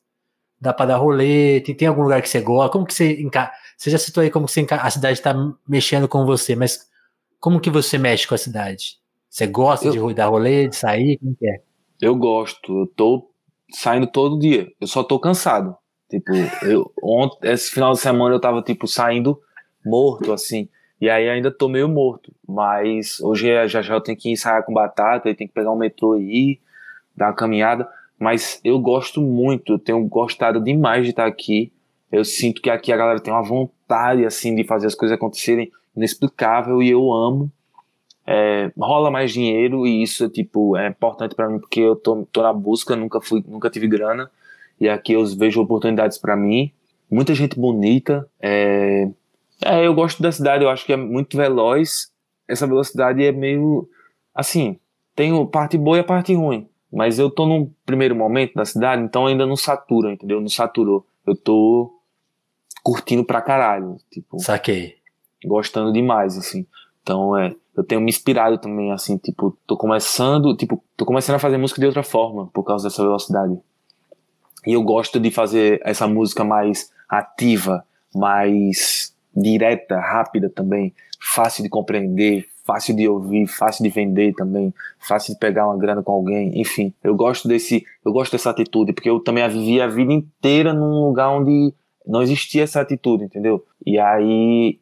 [0.60, 1.60] dá pra dar rolê?
[1.62, 2.72] Tem, tem algum lugar que você gosta?
[2.72, 3.52] Como que você enca...
[3.76, 4.78] Você já citou aí como que você enca...
[4.78, 5.34] a cidade tá
[5.68, 6.88] mexendo com você, mas
[7.40, 9.00] como que você mexe com a cidade?
[9.30, 10.08] Você gosta eu...
[10.08, 11.18] de dar rolê, de sair?
[11.18, 11.62] Como que é?
[12.02, 12.82] Eu gosto.
[12.82, 13.31] Eu tô
[13.72, 14.72] saindo todo dia.
[14.80, 15.76] Eu só tô cansado.
[16.10, 16.32] Tipo,
[16.64, 19.40] eu, ontem, esse final de semana eu tava, tipo, saindo
[19.86, 20.68] morto, assim.
[21.00, 22.34] E aí ainda tô meio morto.
[22.48, 25.72] Mas hoje é, já já eu tenho que ensaiar com batata, eu tenho que pegar
[25.72, 26.62] um metrô e ir,
[27.16, 27.88] dar uma caminhada.
[28.20, 31.72] Mas eu gosto muito, eu tenho gostado demais de estar aqui.
[32.12, 35.72] Eu sinto que aqui a galera tem uma vontade, assim, de fazer as coisas acontecerem
[35.96, 37.52] inexplicável e eu amo
[38.26, 42.42] é, rola mais dinheiro e isso tipo é importante para mim porque eu tô, tô
[42.42, 44.30] na busca nunca fui nunca tive grana.
[44.80, 46.72] E aqui eu vejo oportunidades para mim.
[47.10, 49.10] Muita gente bonita é,
[49.64, 52.12] é, eu gosto da cidade eu acho que é muito veloz.
[52.48, 53.88] Essa velocidade é meio
[54.34, 54.80] assim
[55.16, 56.68] tem parte boa e a parte ruim.
[56.92, 60.40] Mas eu tô num primeiro momento da cidade então ainda não satura entendeu?
[60.40, 61.06] Não saturou.
[61.26, 61.92] Eu tô
[62.84, 64.96] curtindo pra caralho tipo saquei.
[65.44, 66.66] gostando demais assim.
[67.02, 71.40] Então é eu tenho me inspirado também, assim, tipo, tô começando, tipo, tô começando a
[71.40, 73.58] fazer música de outra forma, por causa dessa velocidade.
[74.66, 81.70] E eu gosto de fazer essa música mais ativa, mais direta, rápida também, fácil de
[81.70, 86.60] compreender, fácil de ouvir, fácil de vender também, fácil de pegar uma grana com alguém,
[86.60, 90.74] enfim, eu gosto desse, eu gosto dessa atitude, porque eu também vivi a vida inteira
[90.74, 91.74] num lugar onde
[92.06, 93.66] não existia essa atitude, entendeu?
[93.86, 94.80] E aí,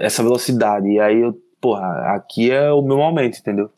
[0.00, 3.68] essa velocidade, e aí eu porra, aqui é o meu momento, entendeu?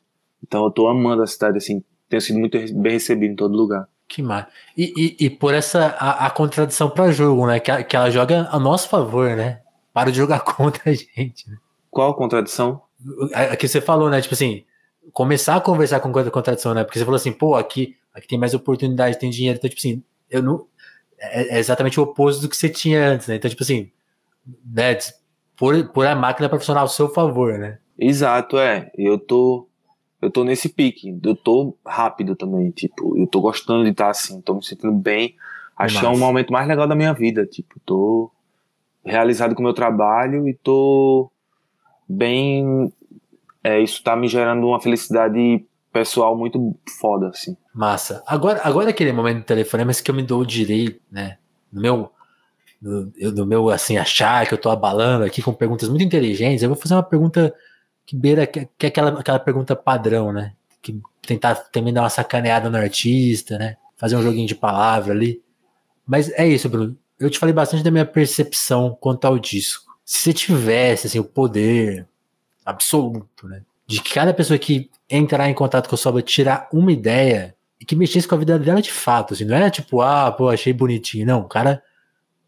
[0.46, 3.88] Então eu tô amando a cidade, assim, tenho sido muito bem recebido em todo lugar.
[4.06, 4.50] Que mar.
[4.76, 7.58] E, e, e, por essa a, a contradição para jogo, né?
[7.58, 9.60] Que, que ela joga a nosso favor, né?
[9.92, 11.48] Para de jogar contra a gente.
[11.48, 11.56] Né?
[11.90, 12.82] Qual a contradição?
[13.32, 14.20] Aqui você falou, né?
[14.20, 14.64] Tipo assim,
[15.12, 16.84] começar a conversar com coisa contradição, né?
[16.84, 19.56] Porque você falou assim, pô, aqui, aqui tem mais oportunidade, tem dinheiro.
[19.56, 20.66] Então, tipo assim, eu não.
[21.18, 23.36] É, é exatamente o oposto do que você tinha antes, né?
[23.36, 23.90] Então, tipo assim,
[24.64, 24.94] né?
[25.58, 27.78] Por, por a máquina para funcionar ao seu favor, né?
[27.98, 28.90] Exato, é.
[28.96, 29.66] Eu tô
[30.20, 31.16] eu tô nesse pique.
[31.22, 35.36] Eu tô rápido também, tipo, eu tô gostando de estar assim, tô me sentindo bem.
[35.76, 38.32] Acho que é um momento mais legal da minha vida, tipo, tô
[39.04, 41.30] realizado com o meu trabalho e tô
[42.08, 42.92] bem
[43.62, 47.56] é, isso tá me gerando uma felicidade pessoal muito foda, assim.
[47.74, 48.22] Massa.
[48.26, 51.38] Agora, agora é aquele momento do telefone, mas que eu me dou o direito, né?
[51.72, 52.10] No meu
[52.80, 56.68] no, no, meu assim achar que eu tô abalando aqui com perguntas muito inteligentes, eu
[56.68, 57.54] vou fazer uma pergunta
[58.06, 60.54] que beira que, que é aquela, aquela pergunta padrão, né?
[60.80, 63.76] Que tentar também dar uma sacaneada no artista, né?
[63.96, 65.42] Fazer um joguinho de palavra ali.
[66.06, 66.96] Mas é isso, Bruno.
[67.18, 69.98] Eu te falei bastante da minha percepção quanto ao disco.
[70.04, 72.06] Se você tivesse assim, o poder
[72.64, 73.62] absoluto, né?
[73.86, 77.84] De que cada pessoa que entrar em contato com a sua tirar uma ideia e
[77.84, 80.72] que mexesse com a vida dela de fato, assim, não é tipo, ah, pô, achei
[80.72, 81.26] bonitinho.
[81.26, 81.82] Não, o cara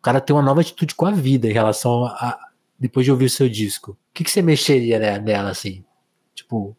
[0.00, 2.38] o cara tem uma nova atitude com a vida em relação a.
[2.78, 3.92] Depois de ouvir o seu disco.
[3.92, 5.84] O que, que você mexeria nela, assim?
[6.34, 6.74] Tipo,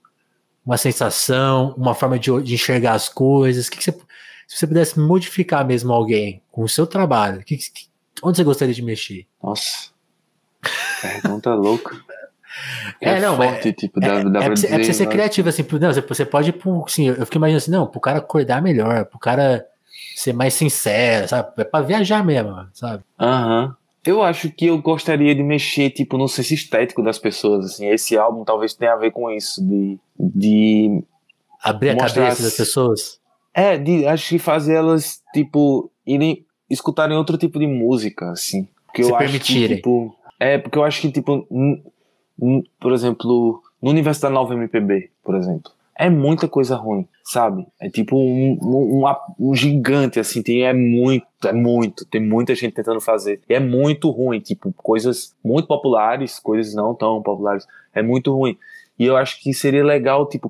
[0.65, 3.69] uma sensação, uma forma de, de enxergar as coisas?
[3.69, 3.91] Que que você,
[4.47, 7.88] se você pudesse modificar mesmo alguém com o seu trabalho, que, que,
[8.24, 9.28] onde você gostaria de mexer?
[9.41, 9.91] Nossa.
[11.01, 11.95] Pergunta louca.
[12.99, 14.93] É, é, não, forte, é, tipo, dá, é, dá é, pra dizer, é pra você
[14.93, 16.53] ser criativo, assim, não, você pode,
[16.86, 19.65] assim, eu fico imaginando assim, não, pro cara acordar melhor, pro cara
[20.16, 21.49] ser mais sincero, sabe?
[21.57, 23.03] É pra viajar mesmo, sabe?
[23.20, 23.66] Aham.
[23.66, 23.74] Uhum.
[24.03, 27.88] Eu acho que eu gostaria de mexer, tipo, no senso estético das pessoas, assim.
[27.88, 29.99] Esse álbum talvez tenha a ver com isso, de...
[30.20, 31.03] de
[31.64, 33.20] Abrir a cabeça das pessoas?
[33.53, 38.68] É, de, acho que fazer elas, tipo, irem escutarem outro tipo de música, assim.
[38.88, 39.66] Porque Se eu permitirem.
[39.66, 40.16] acho que, tipo...
[40.39, 41.47] É, porque eu acho que, tipo,
[42.80, 45.72] por exemplo, no universo da nova MPB, por exemplo,
[46.06, 47.66] é muita coisa ruim, sabe?
[47.80, 52.56] É tipo um, um, um- um gigante, assim, tem, é muito, é muito, tem muita
[52.56, 53.41] gente tentando fazer.
[53.49, 58.58] E é muito ruim, tipo, coisas muito populares, coisas não tão populares, é muito ruim.
[58.97, 60.49] E eu acho que seria legal, tipo,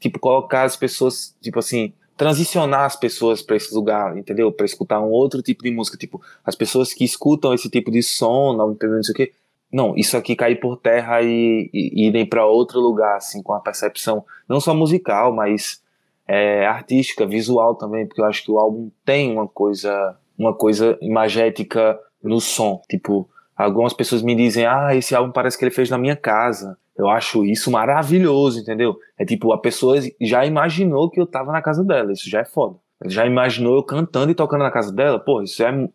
[0.00, 4.52] tipo colocar as pessoas, tipo assim, transicionar as pessoas para esse lugar, entendeu?
[4.52, 8.02] Para escutar um outro tipo de música, tipo, as pessoas que escutam esse tipo de
[8.02, 9.32] som, não não sei o quê,
[9.72, 13.54] não, isso aqui cair por terra e, e, e irem para outro lugar, assim, com
[13.54, 15.82] a percepção, não só musical, mas
[16.28, 20.98] é, artística, visual também, porque eu acho que o álbum tem uma coisa, uma coisa
[21.00, 22.82] imagética no som.
[22.88, 26.76] Tipo, algumas pessoas me dizem, ah, esse álbum parece que ele fez na minha casa.
[26.96, 28.96] Eu acho isso maravilhoso, entendeu?
[29.18, 32.44] É tipo, a pessoa já imaginou que eu tava na casa dela, isso já é
[32.44, 32.76] foda.
[33.06, 35.18] Já imaginou eu cantando e tocando na casa dela?
[35.18, 35.88] Pô, isso é.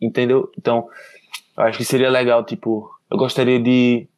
[0.00, 0.50] Entendeu?
[0.58, 0.88] Então,
[1.56, 4.08] eu acho que seria legal, tipo, eu gostaria de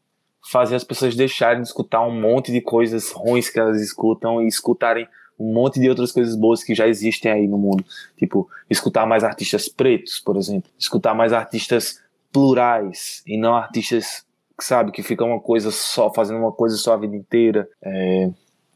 [0.50, 4.48] fazer as pessoas deixarem de escutar um monte de coisas ruins que elas escutam e
[4.48, 5.06] escutarem
[5.38, 7.84] um monte de outras coisas boas que já existem aí no mundo.
[8.16, 10.70] Tipo, escutar mais artistas pretos, por exemplo.
[10.78, 14.24] Escutar mais artistas plurais e não artistas,
[14.58, 17.68] sabe, que ficam uma coisa só, fazendo uma coisa só a vida inteira.
[17.82, 18.30] É,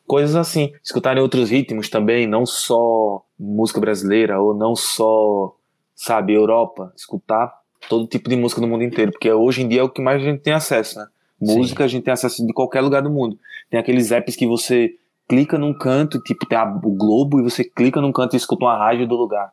[0.07, 0.71] coisas assim.
[0.85, 5.57] Escutarem outros ritmos também, não só música brasileira ou não só,
[5.95, 6.93] sabe, Europa.
[6.95, 10.03] Escutar todo tipo de música do mundo inteiro, porque hoje em dia é o que
[10.03, 11.07] mais a gente tem acesso, né?
[11.41, 11.85] Música Sim.
[11.85, 13.39] a gente tem acesso de qualquer lugar do mundo.
[13.70, 14.95] Tem aqueles apps que você
[15.26, 18.64] clica num canto, tipo, tem a, o Globo, e você clica num canto e escuta
[18.64, 19.53] uma rádio do lugar.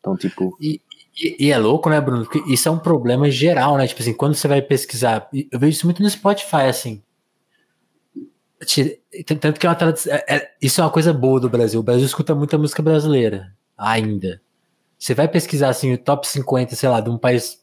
[0.00, 0.56] Então, tipo.
[0.60, 0.80] E,
[1.20, 2.24] e, e, é louco, né, Bruno?
[2.24, 3.86] Porque isso é um problema geral, né?
[3.86, 5.28] Tipo assim, quando você vai pesquisar.
[5.50, 7.02] Eu vejo isso muito no Spotify, assim.
[9.26, 10.12] Tanto que é uma tradição.
[10.14, 11.80] É, é, isso é uma coisa boa do Brasil.
[11.80, 14.40] O Brasil escuta muita música brasileira, ainda.
[14.98, 17.62] Você vai pesquisar, assim, o top 50, sei lá, de um país.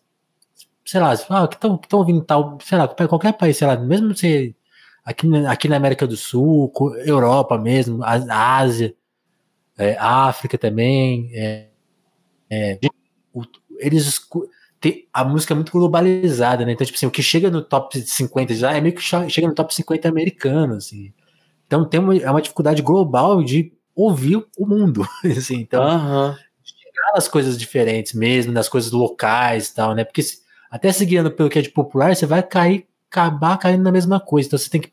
[0.86, 2.58] Sei lá, ah, que estão ouvindo tal.
[2.62, 4.56] Sei lá, qualquer país, sei lá, mesmo você
[5.04, 6.72] aqui, aqui na América do Sul,
[7.06, 8.96] Europa mesmo, a Ásia,
[9.78, 11.30] é, África também.
[11.34, 11.68] É,
[12.50, 12.80] é,
[13.80, 14.28] eles
[14.80, 16.74] tem, a música é muito globalizada, né?
[16.74, 19.56] Então, tipo assim, o que chega no top 50 já é meio que chega no
[19.56, 21.14] top 50 americano, assim.
[21.66, 25.56] Então tem uma, é uma dificuldade global de ouvir o mundo, assim.
[25.56, 26.36] Então, uhum.
[26.96, 30.04] Chegar nas coisas diferentes mesmo, nas coisas locais e tal, né?
[30.04, 30.40] Porque se,
[30.70, 34.48] até seguindo pelo que é de popular, você vai cair acabar caindo na mesma coisa.
[34.48, 34.90] Então você tem que,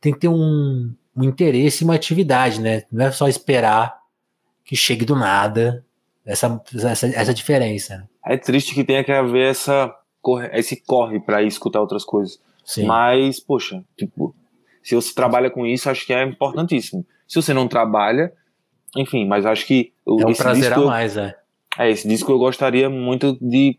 [0.00, 2.84] tem que ter um, um interesse e uma atividade, né?
[2.90, 3.98] Não é só esperar
[4.64, 5.84] que chegue do nada
[6.24, 7.96] essa, essa, essa diferença.
[7.98, 8.04] Né?
[8.24, 9.92] É triste que tenha que haver essa,
[10.52, 12.40] esse corre para escutar outras coisas.
[12.64, 12.86] Sim.
[12.86, 14.34] Mas, poxa, tipo,
[14.82, 17.04] se você trabalha com isso, acho que é importantíssimo.
[17.26, 18.32] Se você não trabalha,
[18.96, 19.92] enfim, mas acho que.
[20.06, 21.36] É um prazer a mais, é.
[21.78, 23.78] É, esse disco eu gostaria muito de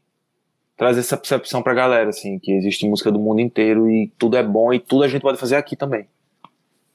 [0.78, 4.43] trazer essa percepção pra galera, assim, que existe música do mundo inteiro e tudo é
[4.43, 6.07] bom e tudo a gente pode fazer aqui também.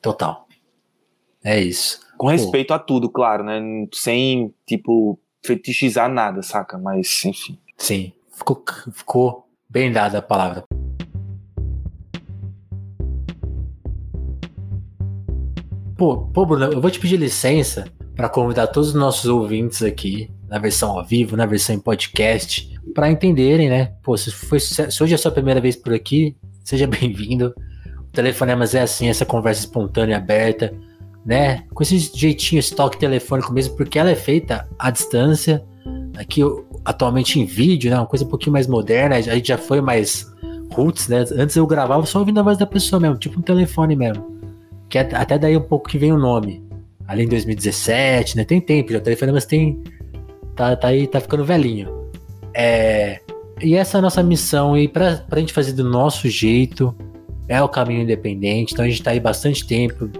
[0.01, 0.47] Total.
[1.45, 2.01] É isso.
[2.17, 2.75] Com respeito Pô.
[2.75, 3.61] a tudo, claro, né?
[3.93, 6.79] Sem, tipo, fetichizar nada, saca?
[6.79, 7.59] Mas, enfim.
[7.77, 10.64] Sim, ficou, ficou bem dada a palavra.
[15.97, 20.31] Pô, pô, Bruno, eu vou te pedir licença para convidar todos os nossos ouvintes aqui,
[20.49, 23.93] na versão ao vivo, na versão em podcast, para entenderem, né?
[24.03, 27.55] Pô, se, foi, se hoje é a sua primeira vez por aqui, seja bem-vindo.
[28.01, 30.73] O Telefonemas é assim, essa conversa espontânea aberta,
[31.27, 31.64] né?
[31.75, 35.62] Com esse jeitinho, esse toque telefônico mesmo, porque ela é feita à distância,
[36.17, 36.41] aqui
[36.87, 37.99] atualmente em vídeo, né?
[37.99, 40.33] Uma coisa um pouquinho mais moderna, a gente já foi mais
[40.73, 41.23] roots, né?
[41.37, 44.41] Antes eu gravava só ouvindo a voz da pessoa mesmo, tipo um telefone mesmo.
[44.89, 46.66] Que é até daí um pouco que vem o nome.
[47.07, 48.45] Ali em 2017, né?
[48.45, 49.83] Tem tempo já, o Telefonemas tem.
[50.55, 52.11] Tá, tá aí, tá ficando velhinho.
[52.55, 53.21] É,
[53.61, 56.95] e essa é a nossa missão, e para a gente fazer do nosso jeito,
[57.49, 58.73] é o caminho independente.
[58.73, 60.11] Então a gente está aí bastante tempo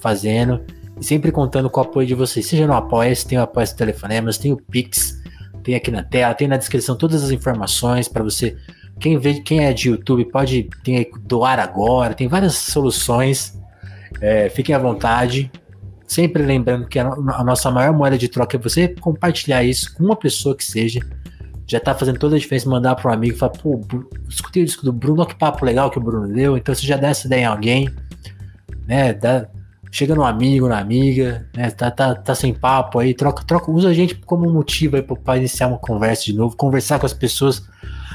[0.00, 0.62] fazendo,
[1.00, 2.46] e sempre contando com o apoio de vocês.
[2.46, 5.22] Seja no Apoia, tem o Apoia Telefonemas, tem o Pix,
[5.62, 8.56] tem aqui na tela, tem na descrição todas as informações para você.
[8.98, 13.58] Quem vê, quem é de YouTube pode tem doar agora, tem várias soluções.
[14.20, 15.50] É, fiquem à vontade.
[16.06, 20.04] Sempre lembrando que a, a nossa maior moeda de troca é você compartilhar isso com
[20.04, 21.00] uma pessoa que seja
[21.66, 23.80] já tá fazendo toda a diferença mandar para um amigo e falar, pô,
[24.28, 26.96] escutei o disco do Bruno, que papo legal que o Bruno deu, então você já
[26.96, 27.90] dá essa ideia em alguém,
[28.86, 29.12] né?
[29.12, 29.48] Dá,
[29.90, 31.70] chega no amigo, na amiga, né?
[31.70, 35.38] Tá, tá, tá sem papo aí, troca, troca, usa a gente como motivo aí para
[35.38, 37.68] iniciar uma conversa de novo, conversar com as pessoas,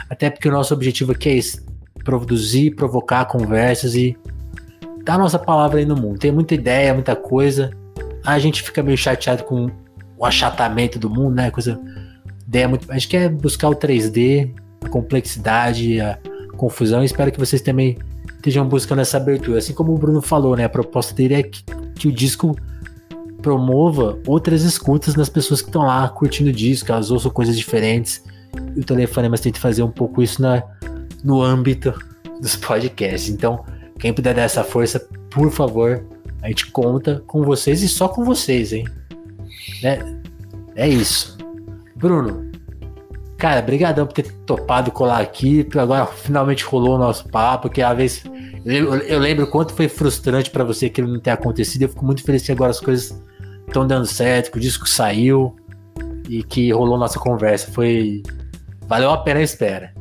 [0.10, 1.62] até porque o nosso objetivo aqui é esse,
[2.06, 4.18] produzir, provocar conversas e
[5.04, 6.20] dar nossa palavra aí no mundo.
[6.20, 7.72] Tem muita ideia, muita coisa.
[8.26, 9.70] A gente fica meio chateado com
[10.18, 11.50] o achatamento do mundo, né?
[11.50, 11.80] Coisa
[12.48, 14.54] ideia muito, a gente quer buscar o 3D,
[14.84, 16.20] a complexidade, a
[16.58, 17.04] confusão.
[17.04, 17.98] Espero que vocês também
[18.36, 19.60] estejam buscando essa abertura.
[19.60, 20.66] Assim como o Bruno falou, né?
[20.66, 21.64] A proposta dele é que,
[21.96, 22.56] que o disco
[23.42, 28.24] promova outras escutas nas pessoas que estão lá curtindo o disco, elas ouçam coisas diferentes.
[28.76, 30.62] E o Telefonemas tenta fazer um pouco isso na,
[31.24, 31.94] no âmbito
[32.40, 33.30] dos podcasts.
[33.30, 33.64] Então,
[33.98, 35.00] quem puder dar essa força,
[35.30, 36.04] por favor,
[36.42, 38.86] a gente conta com vocês e só com vocês, hein?
[39.84, 40.00] É,
[40.76, 41.38] é isso.
[41.96, 42.52] Bruno,
[43.42, 47.98] Cara, brigadão por ter topado colar aqui, agora finalmente rolou o nosso papo, que às
[47.98, 48.24] vezes
[48.64, 51.82] eu, eu lembro quanto foi frustrante para você aquilo não ter acontecido.
[51.82, 53.20] Eu fico muito feliz que agora as coisas
[53.66, 55.56] estão dando certo, que o disco saiu
[56.30, 57.72] e que rolou nossa conversa.
[57.72, 58.22] Foi
[58.88, 59.92] valeu a pena a espera.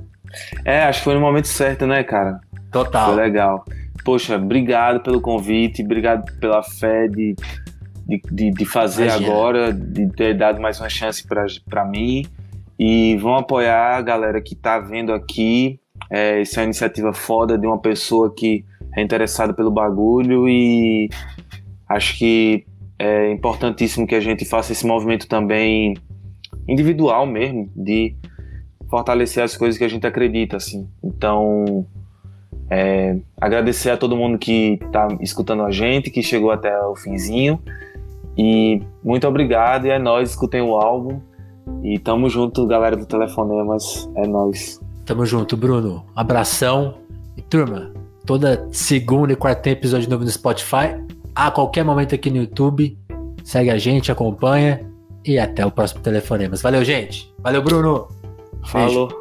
[0.63, 2.41] É, acho que foi no momento certo, né, cara?
[2.71, 3.15] Total.
[3.15, 3.65] Foi legal.
[4.05, 7.35] Poxa, obrigado pelo convite, obrigado pela fé de,
[8.07, 9.33] de, de, de fazer Imagina.
[9.33, 11.25] agora, de ter dado mais uma chance
[11.69, 12.25] para mim.
[12.79, 15.79] E vão apoiar a galera que tá vendo aqui.
[16.11, 18.65] É, essa é uma iniciativa foda de uma pessoa que
[18.97, 21.09] é interessada pelo bagulho e
[21.89, 22.65] acho que
[22.99, 25.95] é importantíssimo que a gente faça esse movimento também
[26.69, 28.15] individual mesmo, de
[28.89, 30.89] fortalecer as coisas que a gente acredita, assim.
[31.03, 31.87] Então,
[32.71, 37.61] é, agradecer a todo mundo que está escutando a gente, que chegou até o finzinho.
[38.39, 41.21] E muito obrigado, e é nóis, escutem o álbum.
[41.83, 44.09] E tamo junto, galera do Telefonemas.
[44.15, 44.81] É nóis.
[45.05, 46.05] Tamo junto, Bruno.
[46.15, 46.95] Abração.
[47.37, 47.93] E turma,
[48.25, 50.97] toda segunda e quarta tem episódio novo no Spotify.
[51.35, 52.97] A qualquer momento aqui no YouTube.
[53.43, 54.89] Segue a gente, acompanha.
[55.25, 56.63] E até o próximo Telefonemas.
[56.63, 57.33] Valeu, gente.
[57.43, 58.09] Valeu, Bruno.
[58.65, 59.09] Falou.
[59.09, 59.20] Beijo.